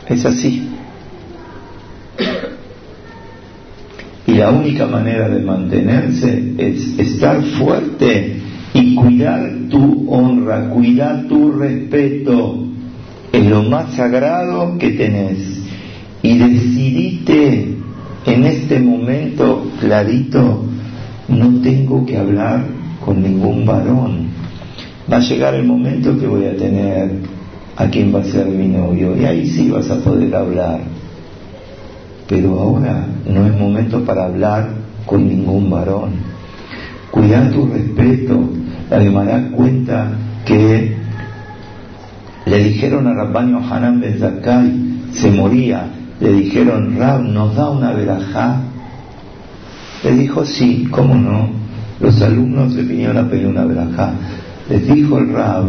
[0.08, 0.70] Es así.
[4.26, 8.38] Y la única manera de mantenerse es estar fuerte
[8.74, 12.64] y cuidar tu honra, cuidar tu respeto
[13.34, 15.60] es lo más sagrado que tenés.
[16.22, 17.73] Y decidiste
[18.26, 20.64] en este momento clarito,
[21.28, 22.64] no tengo que hablar
[23.04, 24.28] con ningún varón.
[25.12, 27.12] Va a llegar el momento que voy a tener
[27.76, 30.82] a quien va a ser mi novio y ahí sí vas a poder hablar.
[32.28, 34.70] Pero ahora no es momento para hablar
[35.06, 36.14] con ningún varón.
[37.12, 38.50] Cuidar tu respeto.
[38.90, 40.12] La Gemara cuenta
[40.46, 40.96] que
[42.46, 44.72] le dijeron a Rabbanio Hanan Ben Zakai,
[45.14, 45.88] se moría,
[46.20, 48.62] le dijeron, Rab, ¿nos da una verajá?
[50.04, 51.50] Le dijo, sí, ¿cómo no?
[52.00, 54.14] Los alumnos le vinieron a pedir una verajá.
[54.70, 55.66] Les dijo el Rab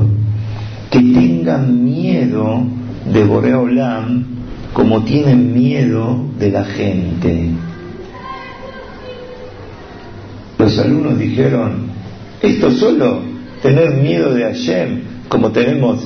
[0.90, 2.62] que tengan miedo
[3.12, 4.24] de Boreolam
[4.72, 7.50] como tienen miedo de la gente.
[10.59, 11.87] Los alumnos dijeron,
[12.42, 13.20] esto solo,
[13.62, 16.04] tener miedo de Hashem, como tenemos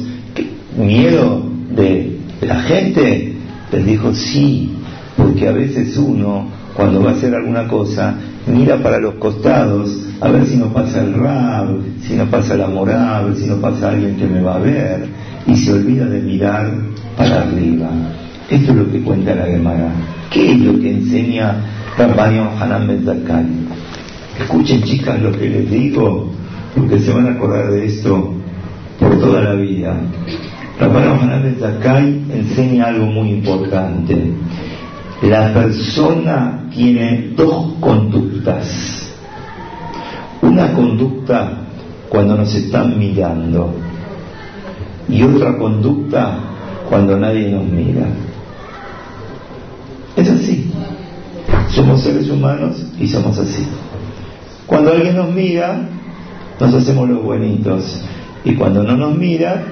[0.77, 1.43] miedo
[1.75, 3.38] de la gente?
[3.73, 4.73] Les dijo, sí,
[5.17, 8.15] porque a veces uno, cuando va a hacer alguna cosa,
[8.47, 12.67] mira para los costados a ver si no pasa el rab, si no pasa la
[12.67, 15.07] moral, si no pasa alguien que me va a ver,
[15.47, 16.73] y se olvida de mirar
[17.17, 17.89] para arriba.
[18.51, 19.93] Esto es lo que cuenta la Gemara.
[20.31, 21.57] ¿Qué es lo que enseña
[21.97, 23.05] Rabbanio Hanan Ben
[24.41, 26.33] Escuchen chicas lo que les digo,
[26.75, 28.35] porque se van a acordar de esto
[28.99, 29.97] por toda la vida.
[30.79, 34.33] Rabbanio Hanan Ben enseña algo muy importante.
[35.23, 39.13] La persona tiene dos conductas.
[40.41, 41.51] Una conducta
[42.09, 43.75] cuando nos están mirando
[45.09, 46.39] y otra conducta
[46.89, 48.07] cuando nadie nos mira.
[50.17, 50.73] Es así.
[51.71, 53.67] Somos seres humanos y somos así.
[54.67, 55.81] Cuando alguien nos mira,
[56.61, 58.01] nos hacemos los buenitos.
[58.45, 59.65] Y cuando no nos mira,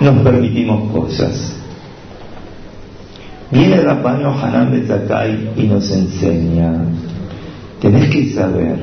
[0.00, 1.56] nos permitimos cosas.
[3.50, 6.72] Viene Rabbanio Hanan Betzakai y nos enseña,
[7.80, 8.78] tenés que saber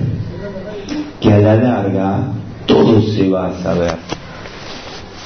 [1.19, 2.19] que a la larga
[2.65, 3.95] todo se va a saber.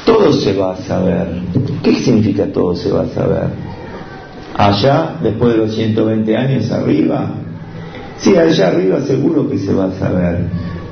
[0.06, 1.42] Todo se va a saber.
[1.84, 3.48] ¿Qué significa todo se va a saber?
[4.56, 7.32] Allá, después de los 120 años arriba,
[8.18, 10.46] sí, allá arriba seguro que se va a saber,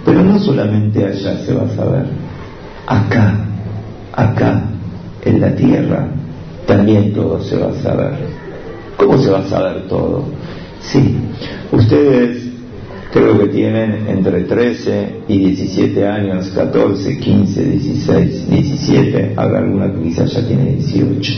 [0.04, 2.06] pero no solamente allá se va a saber,
[2.88, 3.45] acá,
[4.13, 4.63] acá,
[5.41, 6.08] la tierra,
[6.65, 8.13] también todo se va a saber.
[8.95, 10.23] ¿Cómo se va a saber todo?
[10.82, 11.17] Sí,
[11.71, 12.43] ustedes
[13.12, 20.01] creo que tienen entre 13 y 17 años, 14, 15, 16, 17, habrá alguna que
[20.04, 21.34] quizás ya tiene 18.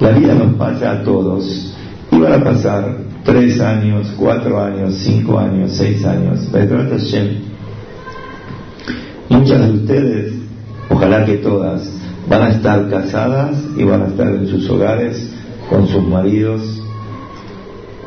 [0.00, 1.72] La vida nos pasa a todos.
[2.12, 6.48] Y van a pasar tres años, cuatro años, cinco años, seis años.
[9.28, 10.32] Muchas de ustedes,
[10.88, 11.95] ojalá que todas,
[12.28, 15.30] van a estar casadas y van a estar en sus hogares
[15.70, 16.60] con sus maridos,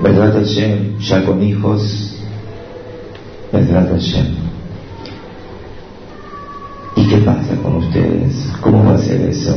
[0.01, 0.97] ¿verdad Hashem?
[0.99, 2.15] Ya con hijos,
[3.51, 4.27] ¿verdad Hashem?
[6.95, 8.51] ¿Y qué pasa con ustedes?
[8.62, 9.55] ¿Cómo va a ser eso?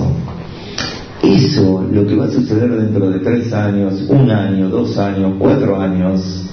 [1.22, 5.81] Eso, lo que va a suceder dentro de tres años, un año, dos años, cuatro
[5.81, 6.46] años,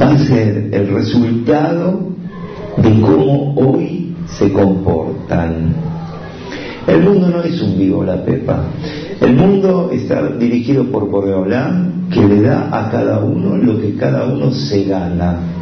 [0.00, 2.08] va a ser el resultado
[2.76, 5.87] de cómo hoy se comportan.
[6.88, 8.64] El mundo no es un vivo la pepa.
[9.20, 14.24] El mundo está dirigido por Boreolán, que le da a cada uno lo que cada
[14.24, 15.57] uno se gana.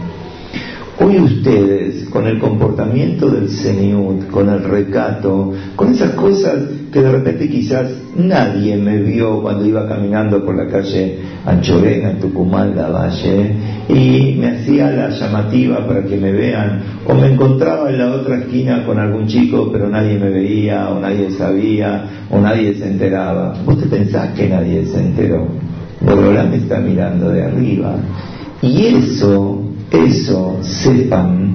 [0.99, 6.57] Hoy ustedes, con el comportamiento del Seniut, con el recato, con esas cosas
[6.91, 12.21] que de repente quizás nadie me vio cuando iba caminando por la calle Anchorena, en
[12.21, 13.53] Tucumán, La Valle,
[13.91, 18.39] y me hacía la llamativa para que me vean, o me encontraba en la otra
[18.39, 23.53] esquina con algún chico, pero nadie me veía, o nadie sabía, o nadie se enteraba.
[23.67, 25.47] ¿Vos te pensás que nadie se enteró?
[26.01, 27.97] Borolán me está mirando de arriba.
[28.63, 31.55] Y eso eso sepan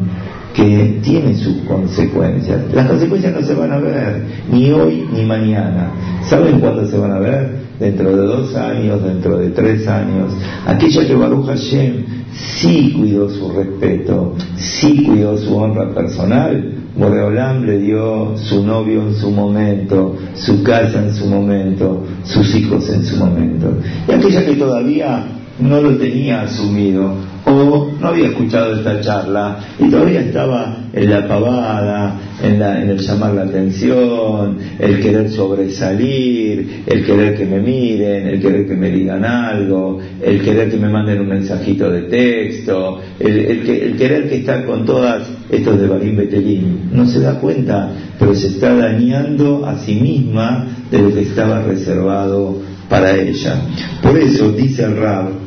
[0.53, 2.61] que tiene sus consecuencias.
[2.73, 5.91] Las consecuencias no se van a ver ni hoy ni mañana.
[6.27, 7.61] ¿Saben cuándo se van a ver?
[7.79, 10.33] Dentro de dos años, dentro de tres años.
[10.67, 16.75] Aquella que Baruch Hashem sí cuidó su respeto, sí cuidó su honra personal.
[16.95, 22.87] Moreolam le dio su novio en su momento, su casa en su momento, sus hijos
[22.89, 23.77] en su momento.
[24.07, 25.25] Y aquella que todavía
[25.61, 31.27] no lo tenía asumido, o no había escuchado esta charla y todavía estaba en la
[31.27, 38.41] pavada, en, el llamar la atención, el querer sobresalir, el querer que me miren, el
[38.41, 43.95] querer que me digan algo, el querer que me manden un mensajito de texto, el,
[43.97, 46.89] querer que está con todas estos de Barim Betelín.
[46.91, 51.61] No se da cuenta, pero se está dañando a sí misma de lo que estaba
[51.61, 53.61] reservado para ella.
[54.01, 55.40] Por eso dice el Rab,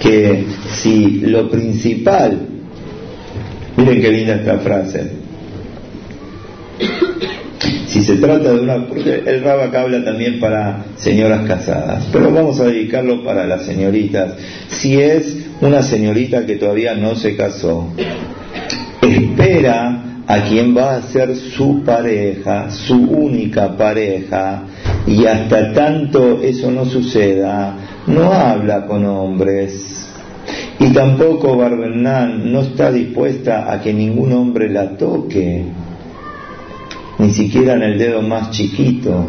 [0.00, 2.48] que si lo principal,
[3.76, 5.10] miren qué linda esta frase,
[7.86, 12.60] si se trata de una, porque el acá habla también para señoras casadas, pero vamos
[12.60, 14.34] a dedicarlo para las señoritas.
[14.68, 17.92] Si es una señorita que todavía no se casó,
[19.02, 24.62] espera a quien va a ser su pareja, su única pareja,
[25.06, 27.76] y hasta tanto eso no suceda,
[28.10, 30.06] no habla con hombres.
[30.78, 35.64] Y tampoco Barbenán no está dispuesta a que ningún hombre la toque,
[37.18, 39.26] ni siquiera en el dedo más chiquito.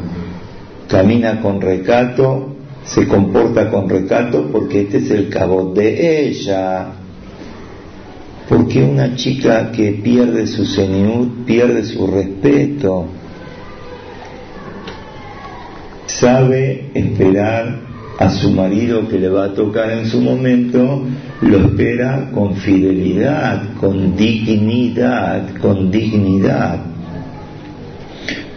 [0.87, 6.87] Camina con recato, se comporta con recato porque este es el cabot de ella.
[8.47, 13.07] Porque una chica que pierde su seniud pierde su respeto.
[16.05, 17.90] Sabe esperar
[18.21, 21.03] a su marido que le va a tocar en su momento,
[21.41, 26.81] lo espera con fidelidad, con dignidad, con dignidad.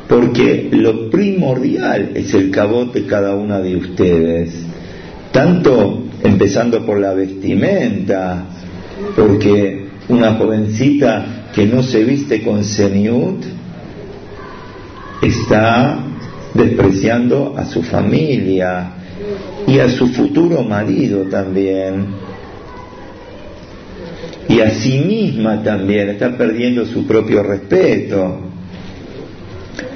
[0.07, 4.51] Porque lo primordial es el cabot de cada una de ustedes,
[5.33, 8.45] tanto empezando por la vestimenta,
[9.17, 13.43] porque una jovencita que no se viste con seniut
[15.23, 16.01] está
[16.53, 19.04] despreciando a su familia,
[19.67, 22.07] y a su futuro marido también.
[24.49, 28.41] Y a sí misma también, está perdiendo su propio respeto.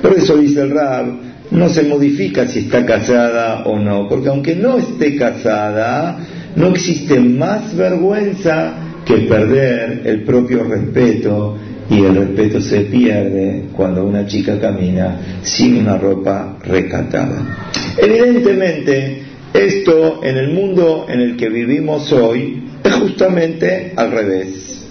[0.00, 1.06] Por eso dice el Rab,
[1.50, 6.18] no se modifica si está casada o no, porque aunque no esté casada,
[6.56, 11.56] no existe más vergüenza que perder el propio respeto
[11.90, 17.68] y el respeto se pierde cuando una chica camina sin una ropa recatada.
[17.96, 19.22] Evidentemente,
[19.55, 24.87] esto en el mundo en el que vivimos hoy es justamente al revés.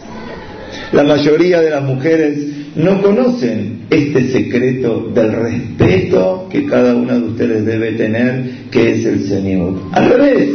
[0.92, 2.38] La mayoría de las mujeres
[2.76, 9.06] no conocen este secreto del respeto que cada una de ustedes debe tener, que es
[9.06, 9.82] el Señor.
[9.92, 10.50] Al revés,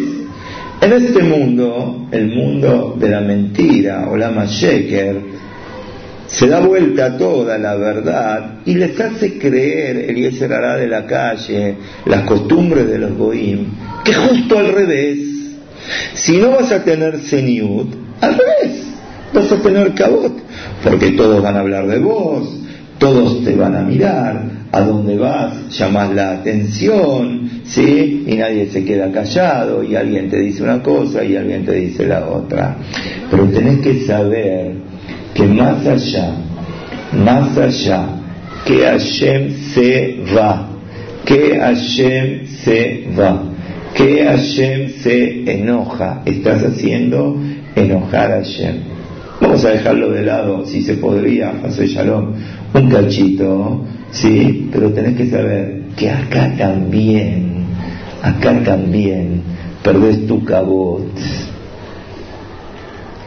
[0.81, 5.17] en este mundo, el mundo de la mentira o la masheker,
[6.33, 11.77] se da vuelta toda la verdad y les hace creer el hará de la calle,
[12.07, 13.67] las costumbres de los goim,
[14.03, 15.19] que justo al revés,
[16.15, 18.83] si no vas a tener seniut, al revés,
[19.35, 20.33] vas a tener cabot,
[20.83, 22.49] porque todos van a hablar de vos,
[22.99, 24.43] todos te van a mirar,
[24.73, 28.25] a dónde vas, llamas la atención, ¿sí?
[28.27, 32.07] Y nadie se queda callado y alguien te dice una cosa y alguien te dice
[32.07, 32.77] la otra.
[33.31, 34.92] Pero tenés que saber
[35.35, 36.35] que más allá,
[37.13, 38.07] más allá,
[38.65, 40.69] que Hashem se va,
[41.25, 43.43] que Hashem se va,
[43.95, 47.37] que Hashem se enoja, estás haciendo
[47.75, 48.77] enojar a Hashem.
[49.41, 52.35] Vamos a dejarlo de lado, si se podría, José Shalom,
[52.75, 54.69] un cachito, ¿sí?
[54.73, 57.65] Pero tenés que saber que acá también,
[58.23, 59.43] acá también,
[59.83, 61.09] perdés tu cabot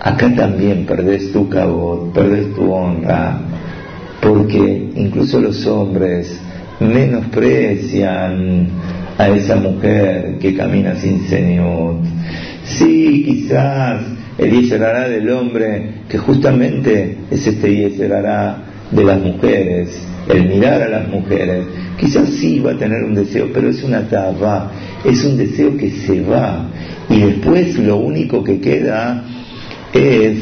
[0.06, 3.40] Acá también perdés tu cabot, perdés tu honra,
[4.22, 6.40] porque incluso los hombres
[6.80, 8.68] menosprecian
[9.18, 11.96] a esa mujer que camina sin Señor.
[12.66, 14.04] Sí, quizás
[14.38, 18.58] el Yeserará del hombre, que justamente es este Yeserará
[18.92, 20.00] de las mujeres,
[20.30, 21.66] el mirar a las mujeres,
[22.00, 24.72] quizás sí va a tener un deseo, pero es una taba,
[25.04, 26.68] es un deseo que se va
[27.10, 29.24] y después lo único que queda
[29.96, 30.38] es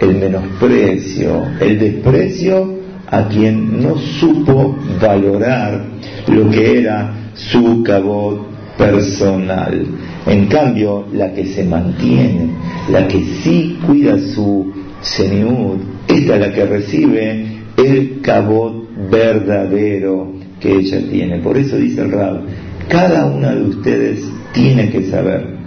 [0.00, 5.84] el menosprecio, el desprecio a quien no supo valorar
[6.28, 8.46] lo que era su cabot
[8.76, 9.86] personal.
[10.26, 12.50] En cambio, la que se mantiene,
[12.90, 17.46] la que sí cuida su señor, esta es la que recibe
[17.76, 21.38] el cabot verdadero que ella tiene.
[21.38, 22.42] Por eso dice el Rab,
[22.88, 25.60] cada una de ustedes tiene que saber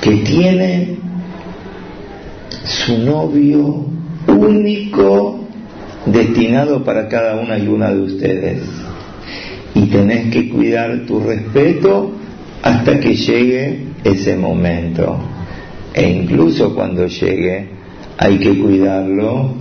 [0.00, 1.05] que tiene
[2.66, 3.86] su novio
[4.26, 5.40] único
[6.04, 8.62] destinado para cada una y una de ustedes.
[9.74, 12.12] Y tenés que cuidar tu respeto
[12.62, 15.18] hasta que llegue ese momento.
[15.94, 17.68] E incluso cuando llegue,
[18.18, 19.54] hay que cuidarlo,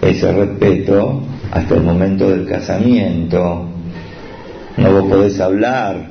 [0.00, 3.66] ese respeto, hasta el momento del casamiento.
[4.76, 6.08] No vos podés hablar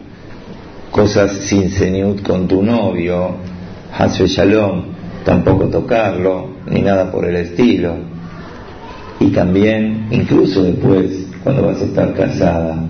[0.92, 3.36] cosas sin señut con tu novio,
[3.98, 4.91] Hasbe Shalom,
[5.24, 7.96] tampoco tocarlo, ni nada por el estilo.
[9.20, 12.84] Y también, incluso después, cuando vas a estar casada,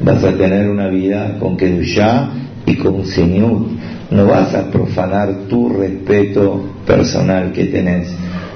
[0.00, 2.30] vas a tener una vida con Kedushá
[2.66, 3.68] y con Señut.
[4.10, 8.08] No vas a profanar tu respeto personal que tenés,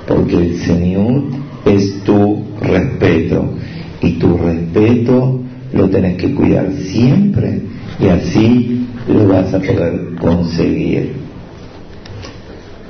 [0.06, 1.34] porque el Señut
[1.64, 3.54] es tu respeto.
[4.00, 5.40] Y tu respeto
[5.72, 7.62] lo tenés que cuidar siempre
[8.00, 11.27] y así lo vas a poder conseguir.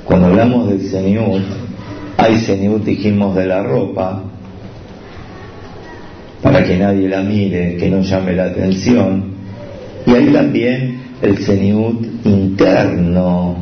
[0.09, 1.39] Cuando hablamos del Señor,
[2.17, 4.23] hay Señor, dijimos, de la ropa,
[6.41, 9.25] para que nadie la mire, que no llame la atención,
[10.07, 11.93] y hay también el Señor
[12.23, 13.55] interno,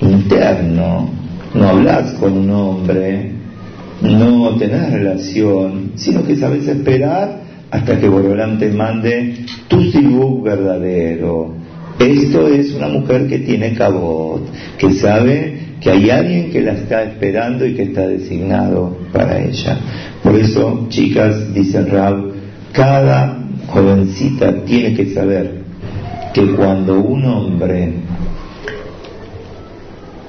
[0.00, 1.10] interno,
[1.54, 3.32] no hablas con un hombre,
[4.02, 7.40] no tenés relación, sino que sabes esperar
[7.72, 11.59] hasta que Borolán te mande tu sibuk verdadero.
[12.00, 14.48] Esto es una mujer que tiene cabot,
[14.78, 19.78] que sabe que hay alguien que la está esperando y que está designado para ella.
[20.22, 22.32] Por eso, chicas, dice Rab,
[22.72, 25.60] cada jovencita tiene que saber
[26.32, 27.92] que cuando un hombre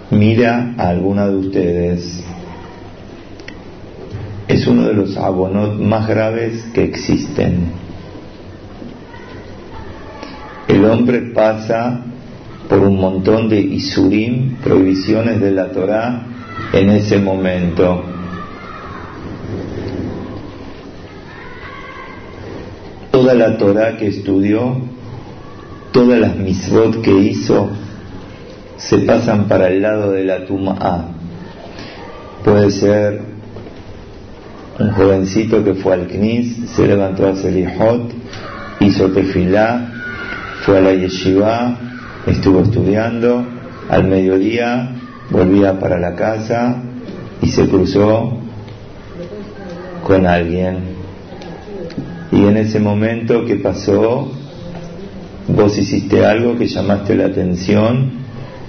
[0.10, 2.22] mira a alguna de ustedes,
[4.50, 7.81] es uno de los abonot más graves que existen.
[10.72, 12.00] El hombre pasa
[12.70, 16.22] por un montón de isurim, prohibiciones de la Torá,
[16.72, 18.06] en ese momento.
[23.12, 24.78] Toda la Torá que estudió,
[25.92, 27.70] todas las misbot que hizo,
[28.78, 31.10] se pasan para el lado de la tum'a.
[32.46, 33.20] Puede ser
[34.80, 38.14] un jovencito que fue al Knis, se levantó a Selihot,
[38.80, 39.91] hizo tefilá,
[40.62, 41.78] fue a la yeshiva,
[42.28, 43.46] estuvo estudiando,
[43.90, 44.96] al mediodía
[45.30, 46.82] volvía para la casa
[47.42, 48.38] y se cruzó
[50.06, 51.02] con alguien.
[52.32, 54.32] Y en ese momento que pasó,
[55.48, 58.12] vos hiciste algo que llamaste la atención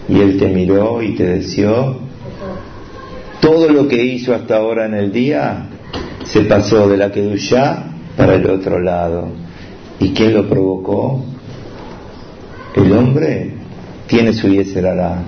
[0.08, 1.98] y él te miró y te deseó.
[3.40, 5.66] Todo lo que hizo hasta ahora en el día
[6.24, 7.84] se pasó de la Kedushá
[8.16, 9.28] para el otro lado.
[10.00, 11.24] ¿Y quién lo provocó?
[12.74, 13.50] El hombre
[14.06, 15.22] tiene su yeserará.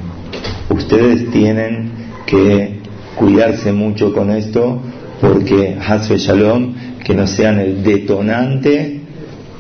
[0.70, 1.90] Ustedes tienen
[2.26, 2.80] que
[3.16, 4.80] cuidarse mucho con esto
[5.20, 6.74] porque Hasbe Shalom,
[7.04, 9.00] que no sean el detonante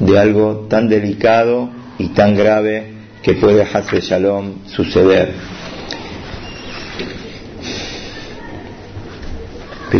[0.00, 5.32] de algo tan delicado y tan grave que puede Hasbe Shalom suceder.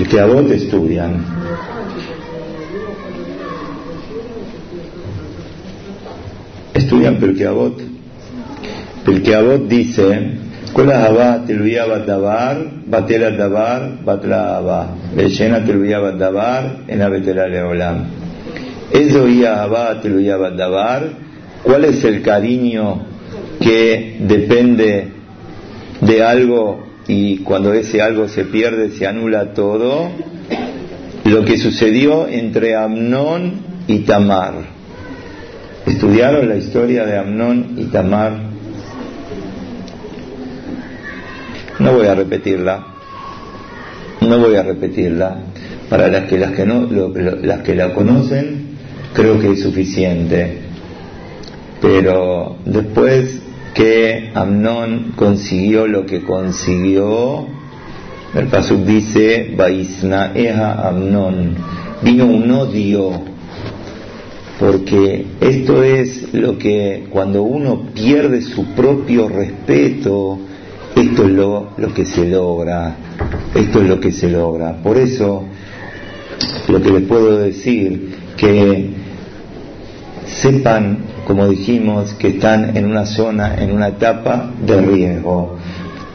[0.03, 1.25] que a vos estudian.
[7.04, 7.78] Estudian Pirkei Avot.
[9.06, 10.08] Pirkei Avot dice,
[10.74, 12.56] כל אהבה תלויה בדבר,
[12.90, 14.84] בטל הדבר, בטלה אהבה.
[15.16, 17.96] ושאינה תלויה בדבר, אינה בטלה לעולם.
[18.92, 21.00] ¿Eso אהבה תלויה בדבר?
[21.64, 23.02] ¿Cuál es el cariño
[23.60, 25.08] que depende
[26.02, 30.12] de algo y cuando ese algo se pierde se anula todo,
[31.26, 33.54] lo que sucedió entre Amnón
[33.88, 34.73] y Tamar.
[35.87, 38.33] ¿Estudiaron la historia de Amnón y Tamar?
[41.79, 42.87] No voy a repetirla.
[44.23, 45.37] No voy a repetirla.
[45.91, 46.89] Para las que, las que, no,
[47.43, 48.77] las que la conocen,
[49.13, 50.61] creo que es suficiente.
[51.83, 53.41] Pero después
[53.75, 57.47] que Amnón consiguió lo que consiguió,
[58.35, 61.57] el Pasuk dice, Vaisnaeha Amnón,
[62.03, 63.34] vino un odio,
[64.59, 70.39] porque esto es lo que cuando uno pierde su propio respeto,
[70.95, 72.97] esto es lo, lo que se logra,
[73.55, 74.77] esto es lo que se logra.
[74.83, 75.45] Por eso,
[76.69, 78.91] lo que les puedo decir, que
[80.27, 85.57] sepan, como dijimos, que están en una zona, en una etapa de riesgo.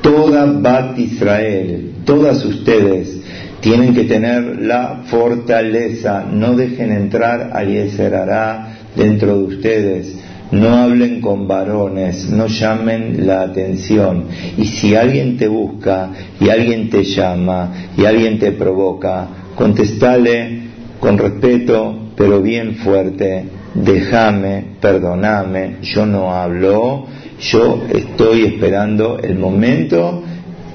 [0.01, 3.18] Toda Bat Israel, todas ustedes,
[3.61, 10.15] tienen que tener la fortaleza, no dejen entrar a Yeserará dentro de ustedes,
[10.51, 14.25] no hablen con varones, no llamen la atención.
[14.57, 20.61] Y si alguien te busca y alguien te llama y alguien te provoca, contestale
[20.99, 27.05] con respeto, pero bien fuerte, déjame, perdoname, yo no hablo,
[27.39, 30.23] yo estoy esperando el momento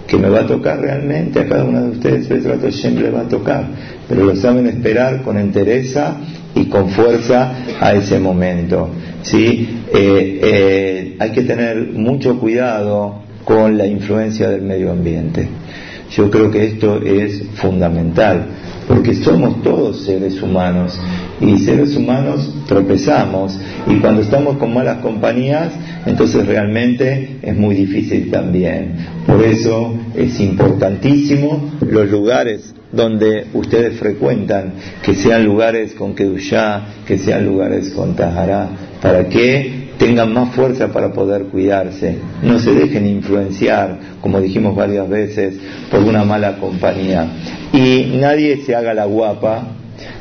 [0.07, 3.23] que me va a tocar realmente, a cada uno de ustedes el trato siempre va
[3.23, 3.65] a tocar,
[4.09, 6.17] pero lo saben esperar con entereza
[6.55, 8.91] y con fuerza a ese momento.
[9.23, 9.83] ¿sí?
[9.93, 15.49] Eh, eh, hay que tener mucho cuidado con la influencia del medio ambiente.
[16.11, 18.47] Yo creo que esto es fundamental,
[18.89, 20.99] porque somos todos seres humanos
[21.41, 25.72] y seres humanos tropezamos y cuando estamos con malas compañías,
[26.07, 28.95] entonces realmente es muy difícil también.
[29.26, 37.18] Por eso es importantísimo los lugares donde ustedes frecuentan, que sean lugares con Kedushá, que
[37.18, 38.68] sean lugares con Tahará,
[39.03, 45.09] para que tengan más fuerza para poder cuidarse, no se dejen influenciar, como dijimos varias
[45.09, 45.55] veces,
[45.90, 47.26] por una mala compañía.
[47.72, 49.68] Y nadie se haga la guapa,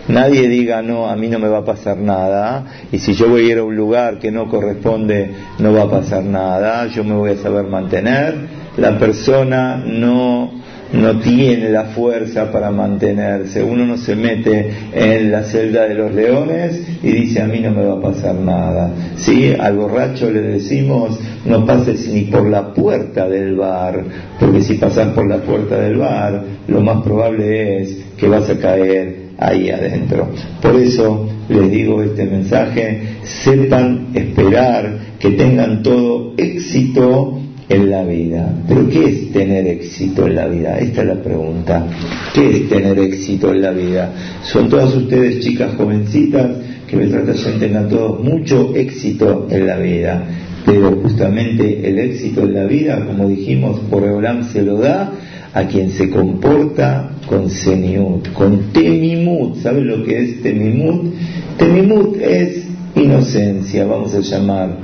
[0.08, 3.50] nadie diga, no, a mí no me va a pasar nada, y si yo voy
[3.50, 7.16] a ir a un lugar que no corresponde, no va a pasar nada, yo me
[7.16, 8.64] voy a saber mantener.
[8.78, 10.63] La persona no
[10.94, 13.64] no tiene la fuerza para mantenerse.
[13.64, 17.72] Uno no se mete en la celda de los leones y dice a mí no
[17.72, 18.92] me va a pasar nada.
[19.18, 19.54] ¿Sí?
[19.60, 24.04] Al borracho le decimos no pases ni por la puerta del bar,
[24.40, 28.58] porque si pasas por la puerta del bar, lo más probable es que vas a
[28.58, 30.30] caer ahí adentro.
[30.62, 37.40] Por eso les digo este mensaje, sepan esperar, que tengan todo éxito
[37.70, 38.54] en la vida.
[38.68, 40.80] Pero ¿qué es tener éxito en la vida?
[40.80, 41.88] Esta es la pregunta.
[42.34, 44.12] ¿Qué es tener éxito en la vida?
[44.44, 46.48] Son todas ustedes chicas jovencitas
[46.88, 50.24] que me tratan tengan todos mucho éxito en la vida.
[50.66, 55.12] Pero justamente el éxito en la vida, como dijimos, por Eolam se lo da
[55.54, 59.58] a quien se comporta con seniut, con temimut.
[59.58, 61.14] ¿Saben lo que es temimut?
[61.58, 62.64] Temimut es
[62.96, 64.78] inocencia, vamos a llamar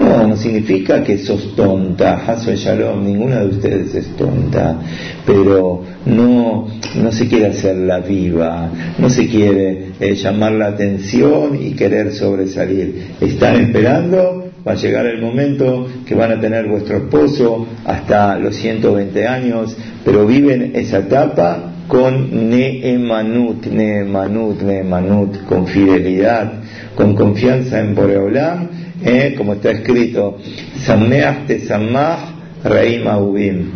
[0.00, 4.78] no, no significa que sos tonta, Haso Shalom, ninguna de ustedes es tonta,
[5.26, 11.72] pero no, no se quiere hacerla viva, no se quiere eh, llamar la atención y
[11.72, 13.14] querer sobresalir.
[13.20, 18.56] Están esperando, va a llegar el momento que van a tener vuestro esposo hasta los
[18.56, 26.52] 120 años, pero viven esa etapa con neemanut, neemanut, neemanut, con fidelidad,
[26.96, 29.34] con confianza en Boreolam ¿eh?
[29.36, 30.38] como está escrito,
[30.84, 32.34] Sameach te samach
[32.64, 33.70] reim ahubim,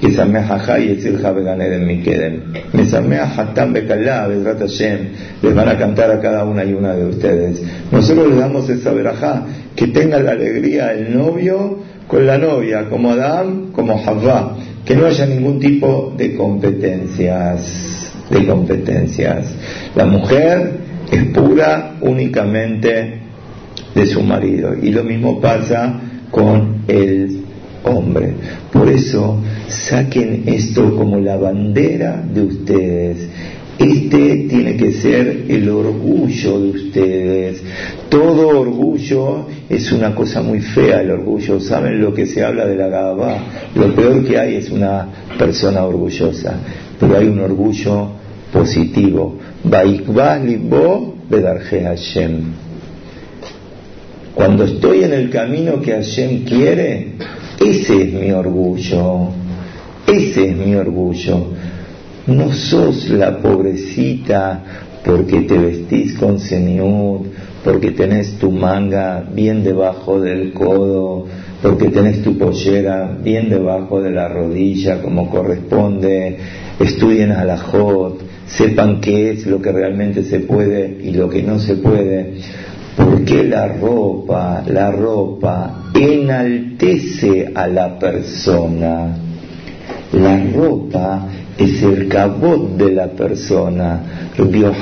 [0.00, 2.42] que sameach y etzil jabeganeden mikedem.
[2.72, 4.98] Me sameach hatam bekalá, Hashem,
[5.42, 7.62] les van a cantar a cada una y una de ustedes.
[7.90, 9.46] Nosotros les damos esa verajá,
[9.76, 15.06] que tenga la alegría el novio con la novia, como Adam, como Havá, que no
[15.06, 19.54] haya ningún tipo de competencias, de competencias.
[19.94, 20.72] La mujer
[21.12, 23.19] es pura únicamente
[23.94, 24.74] de su marido.
[24.80, 26.00] Y lo mismo pasa
[26.30, 27.40] con el
[27.84, 28.34] hombre.
[28.72, 33.28] Por eso saquen esto como la bandera de ustedes.
[33.78, 37.62] Este tiene que ser el orgullo de ustedes.
[38.10, 41.58] Todo orgullo es una cosa muy fea, el orgullo.
[41.60, 43.38] ¿Saben lo que se habla de la Gabá?
[43.74, 45.08] Lo peor que hay es una
[45.38, 46.58] persona orgullosa,
[46.98, 48.10] pero hay un orgullo
[48.52, 49.38] positivo.
[49.64, 50.38] Baikba
[51.30, 52.69] bedarje Hashem.
[54.40, 57.08] Cuando estoy en el camino que Hashem quiere,
[57.62, 59.28] ese es mi orgullo.
[60.06, 61.48] Ese es mi orgullo.
[62.26, 64.64] No sos la pobrecita
[65.04, 67.26] porque te vestís con seniud,
[67.62, 71.26] porque tenés tu manga bien debajo del codo,
[71.60, 76.38] porque tenés tu pollera bien debajo de la rodilla como corresponde,
[76.78, 81.42] estudien a la Jot, sepan qué es lo que realmente se puede y lo que
[81.42, 82.38] no se puede,
[83.04, 89.16] porque la ropa, la ropa enaltece a la persona.
[90.12, 91.26] La ropa
[91.56, 94.00] es el cabot de la persona.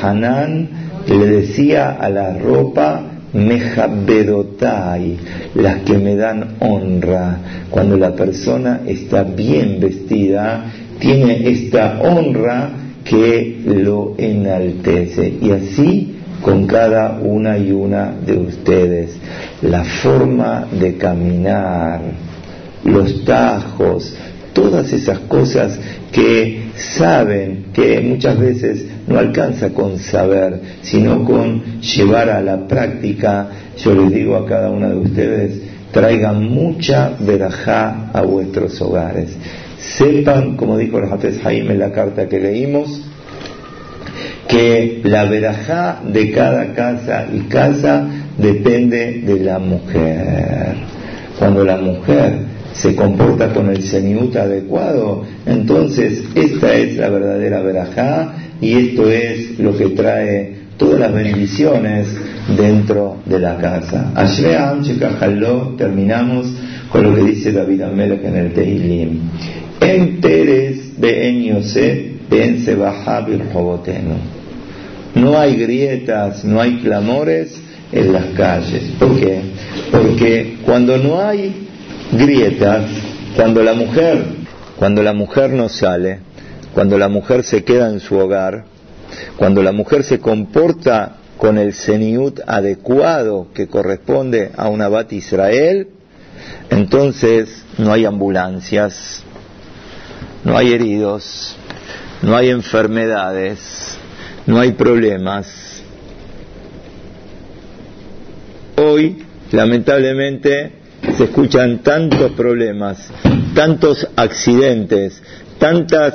[0.03, 0.69] Hanan
[1.07, 3.03] le decía a la ropa
[3.33, 5.17] mejabedotai,
[5.55, 7.39] las que me dan honra.
[7.71, 10.65] Cuando la persona está bien vestida,
[10.99, 12.71] tiene esta honra
[13.05, 15.35] que lo enaltece.
[15.41, 19.17] Y así con cada una y una de ustedes.
[19.63, 22.01] La forma de caminar,
[22.85, 24.15] los tajos,
[24.53, 25.79] todas esas cosas
[26.13, 33.49] que saben que muchas veces no alcanza con saber, sino con llevar a la práctica.
[33.77, 35.61] Yo les digo a cada una de ustedes,
[35.93, 39.31] traigan mucha verajá a vuestros hogares.
[39.79, 43.08] Sepan, como dijo el Hafez Jaime en la carta que leímos,
[44.49, 50.75] que la verajá de cada casa y casa depende de la mujer.
[51.39, 52.39] Cuando la mujer
[52.73, 59.59] se comporta con el seniut adecuado, entonces esta es la verdadera verajá y esto es
[59.59, 62.07] lo que trae todas las bendiciones
[62.57, 64.13] dentro de la casa.
[64.15, 66.47] Ashream Shekajaló, terminamos
[66.91, 69.21] con lo que dice David Amelech en el Teilim.
[69.81, 71.99] En Teres Ben Yosef
[72.31, 72.59] Ben
[75.15, 77.61] No hay grietas, no hay clamores
[77.93, 78.83] en las calles.
[78.99, 79.41] ¿Por qué?
[79.91, 81.69] Porque cuando no hay
[82.13, 82.85] grietas
[83.39, 84.25] cuando la mujer,
[84.79, 86.19] cuando la mujer no sale,
[86.75, 88.65] cuando la mujer se queda en su hogar,
[89.37, 95.89] cuando la mujer se comporta con el seniut adecuado que corresponde a una bat Israel,
[96.71, 99.23] entonces no hay ambulancias,
[100.43, 101.57] no hay heridos,
[102.23, 103.98] no hay enfermedades,
[104.49, 105.47] no hay problemas.
[108.77, 109.19] Hoy,
[109.53, 110.73] lamentablemente,
[111.17, 113.11] se escuchan tantos problemas,
[113.55, 115.23] tantos accidentes,
[115.59, 116.15] tantos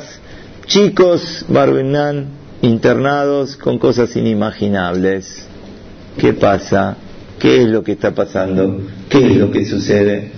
[0.65, 2.29] chicos Barbenán
[2.63, 5.45] internados con cosas inimaginables.
[6.17, 6.97] ¿Qué pasa?
[7.37, 8.81] ¿Qué es lo que está pasando?
[9.09, 10.31] ¿Qué es lo que sucede?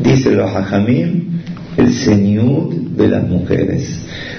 [0.00, 1.40] Dice los hajamim,
[1.76, 3.96] el señor de las mujeres.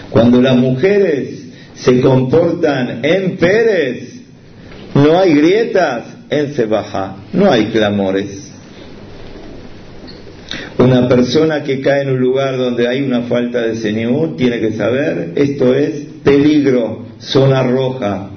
[0.10, 1.39] Cuando las mujeres
[1.82, 4.22] se comportan en Pérez,
[4.96, 8.52] no hay grietas en Sebaja, no hay clamores.
[10.78, 14.74] Una persona que cae en un lugar donde hay una falta de CNU tiene que
[14.74, 18.30] saber, esto es peligro, zona roja.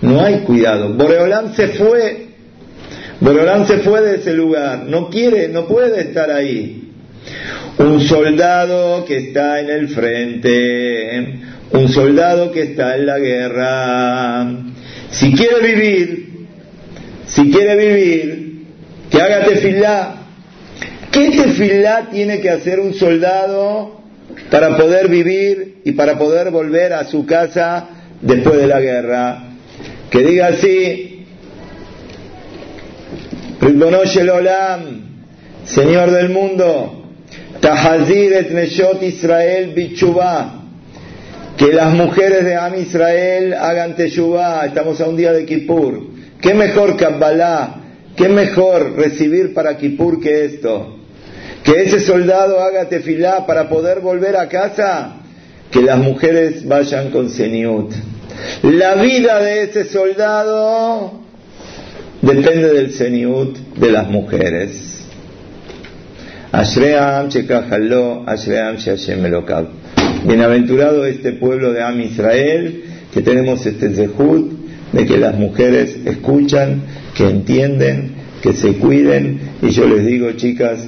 [0.00, 0.92] No hay cuidado.
[0.94, 2.28] Boreolán se fue.
[3.20, 4.84] Boreolán se fue de ese lugar.
[4.88, 6.90] No quiere, no puede estar ahí.
[7.78, 11.16] Un soldado que está en el frente,
[11.72, 14.50] un soldado que está en la guerra.
[15.10, 16.46] Si quiere vivir,
[17.26, 18.64] si quiere vivir,
[19.10, 20.22] que haga tefilá,
[21.12, 24.00] ¿Qué tefilá tiene que hacer un soldado
[24.50, 27.86] para poder vivir y para poder volver a su casa
[28.22, 29.44] después de la guerra?
[30.10, 31.26] Que diga así,
[33.60, 34.80] Olam,
[35.66, 37.10] Señor del mundo,
[37.60, 40.61] Tahazir et Israel Bichubá,
[41.62, 46.08] que las mujeres de Am Israel hagan Teshuvah, estamos a un día de Kippur.
[46.40, 47.76] ¿Qué mejor Kabbalah?
[48.16, 50.98] ¿Qué mejor recibir para Kippur que esto?
[51.62, 55.18] que ese soldado haga tefilá para poder volver a casa,
[55.70, 57.92] que las mujeres vayan con seniut.
[58.62, 61.20] La vida de ese soldado
[62.20, 64.88] depende del seniut de las mujeres.
[66.50, 67.28] Ashream
[68.26, 68.76] Ashream
[70.26, 74.52] Bienaventurado este pueblo de Am Israel, que tenemos este zehut
[74.92, 76.82] de que las mujeres escuchan,
[77.14, 80.80] que entienden, que se cuiden, y yo les digo, chicas,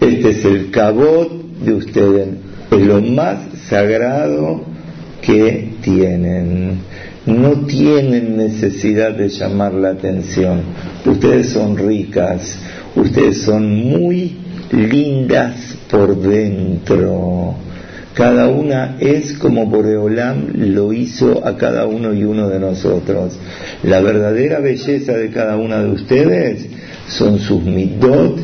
[0.00, 1.30] este es el cabot
[1.64, 2.28] de ustedes,
[2.70, 4.64] es lo más sagrado
[5.20, 6.78] que tienen.
[7.26, 10.62] No tienen necesidad de llamar la atención.
[11.04, 12.58] Ustedes son ricas,
[12.96, 14.36] ustedes son muy
[14.72, 17.67] lindas por dentro.
[18.18, 23.38] Cada una es como Boreolam lo hizo a cada uno y uno de nosotros.
[23.84, 26.66] La verdadera belleza de cada una de ustedes
[27.06, 28.36] son sus midot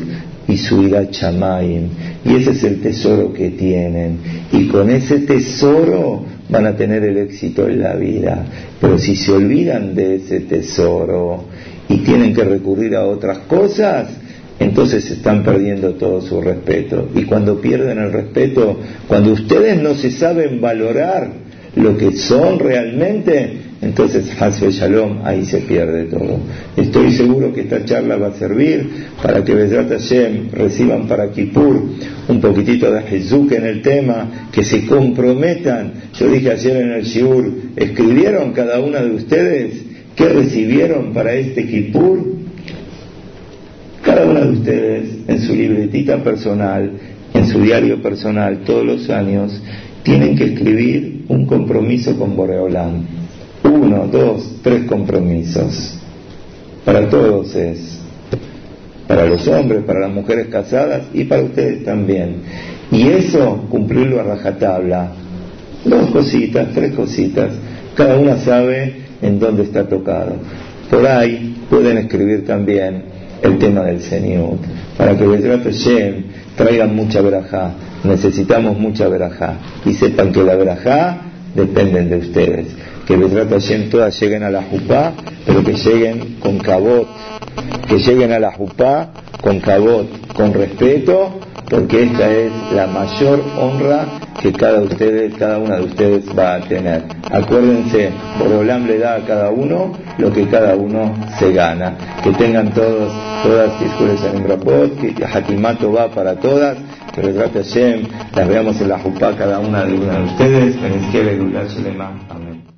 [0.47, 1.89] y su ira chamayim.
[2.23, 4.17] Y ese es el tesoro que tienen.
[4.53, 8.45] Y con ese tesoro van a tener el éxito en la vida.
[8.79, 11.47] Pero si se olvidan de ese tesoro
[11.89, 14.07] y tienen que recurrir a otras cosas,
[14.59, 17.09] entonces están perdiendo todo su respeto.
[17.15, 21.29] Y cuando pierden el respeto, cuando ustedes no se saben valorar
[21.75, 26.39] lo que son realmente, entonces Hasbe Shalom, ahí se pierde todo.
[26.77, 28.89] Estoy seguro que esta charla va a servir
[29.21, 31.83] para que Bezrat Hashem reciban para Kippur
[32.29, 35.93] un poquitito de Jesús en el tema, que se comprometan.
[36.17, 39.73] Yo dije ayer en el Shiur, ¿escribieron cada una de ustedes
[40.15, 42.44] qué recibieron para este Kippur?
[44.15, 46.89] Cada una de ustedes en su libretita personal,
[47.33, 49.61] en su diario personal, todos los años,
[50.03, 53.05] tienen que escribir un compromiso con Boreolán.
[53.65, 55.99] Uno, dos, tres compromisos.
[56.85, 57.99] Para todos es.
[59.05, 62.37] Para los hombres, para las mujeres casadas y para ustedes también.
[62.91, 65.11] Y eso, cumplirlo a rajatabla.
[65.83, 67.51] Dos cositas, tres cositas.
[67.95, 70.37] Cada una sabe en dónde está tocado.
[70.89, 74.57] Por ahí pueden escribir también el tema del Señor,
[74.97, 76.23] para que Bezrat Hashem
[76.55, 77.71] traigan mucha verajá.
[78.03, 81.17] Necesitamos mucha verajá y sepan que la verajá
[81.55, 82.67] dependen de ustedes.
[83.07, 85.13] Que Bezrat Hashem todas lleguen a la jupá,
[85.45, 87.07] pero que lleguen con cabot,
[87.87, 89.11] que lleguen a la jupá
[89.41, 91.39] con cabot, con respeto,
[91.69, 94.05] porque esta es la mayor honra
[94.41, 97.03] que cada, ustedes, cada una de ustedes va a tener.
[97.31, 101.95] Acuérdense, Borolam le da a cada uno lo que cada uno se gana.
[102.23, 103.13] Que tengan todos,
[103.43, 103.81] todas
[104.23, 106.77] en Rapot, que Hakimato va para todas,
[107.13, 110.75] que retrate Hashem, las veamos en la Jupá cada una de una de ustedes.
[112.29, 112.74] Amén.